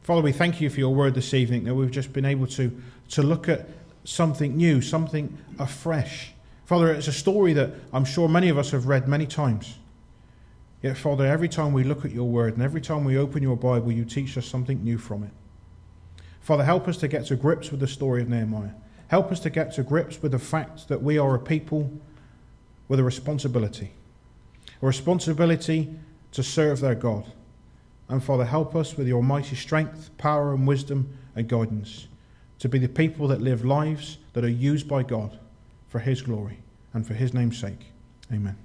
Father, 0.01 0.21
we 0.21 0.31
thank 0.31 0.59
you 0.59 0.71
for 0.71 0.79
your 0.79 0.95
word 0.95 1.13
this 1.13 1.35
evening 1.35 1.65
that 1.65 1.75
we've 1.75 1.91
just 1.91 2.13
been 2.13 2.25
able 2.25 2.47
to, 2.47 2.75
to 3.09 3.21
look 3.21 3.47
at 3.47 3.69
something 4.05 4.57
new, 4.57 4.81
something 4.81 5.37
afresh. 5.59 6.31
Father, 6.65 6.91
it's 6.91 7.07
a 7.07 7.13
story 7.13 7.53
that 7.53 7.71
I'm 7.93 8.05
sure 8.05 8.27
many 8.27 8.49
of 8.49 8.57
us 8.57 8.71
have 8.71 8.87
read 8.87 9.07
many 9.07 9.27
times. 9.27 9.77
Yet, 10.81 10.97
Father, 10.97 11.25
every 11.25 11.49
time 11.49 11.73
we 11.73 11.83
look 11.83 12.05
at 12.05 12.11
your 12.11 12.27
word 12.27 12.53
and 12.55 12.63
every 12.63 12.81
time 12.81 13.03
we 13.03 13.17
open 13.17 13.43
your 13.43 13.57
Bible, 13.57 13.91
you 13.91 14.05
teach 14.05 14.37
us 14.37 14.47
something 14.47 14.83
new 14.83 14.97
from 14.97 15.23
it. 15.23 15.31
Father, 16.49 16.63
help 16.63 16.87
us 16.87 16.97
to 16.97 17.07
get 17.07 17.27
to 17.27 17.35
grips 17.35 17.69
with 17.69 17.79
the 17.79 17.87
story 17.87 18.23
of 18.23 18.27
Nehemiah. 18.27 18.71
Help 19.09 19.31
us 19.31 19.39
to 19.41 19.51
get 19.51 19.71
to 19.75 19.83
grips 19.83 20.19
with 20.19 20.31
the 20.31 20.39
fact 20.39 20.87
that 20.87 20.99
we 20.99 21.15
are 21.15 21.35
a 21.35 21.39
people 21.39 21.91
with 22.87 22.99
a 22.99 23.03
responsibility 23.03 23.91
a 24.81 24.87
responsibility 24.87 25.93
to 26.31 26.41
serve 26.41 26.79
their 26.79 26.95
God 26.95 27.31
and 28.07 28.23
Father, 28.23 28.45
help 28.45 28.75
us 28.75 28.97
with 28.97 29.07
your 29.07 29.21
mighty 29.21 29.55
strength, 29.55 30.09
power, 30.17 30.55
and 30.55 30.65
wisdom 30.65 31.15
and 31.35 31.47
guidance 31.47 32.07
to 32.57 32.67
be 32.67 32.79
the 32.79 32.89
people 32.89 33.27
that 33.27 33.41
live 33.41 33.63
lives 33.63 34.17
that 34.33 34.43
are 34.43 34.49
used 34.49 34.87
by 34.87 35.03
God 35.03 35.37
for 35.87 35.99
His 35.99 36.23
glory 36.23 36.57
and 36.95 37.05
for 37.05 37.13
His 37.13 37.31
name's 37.31 37.59
sake. 37.59 37.91
Amen. 38.33 38.57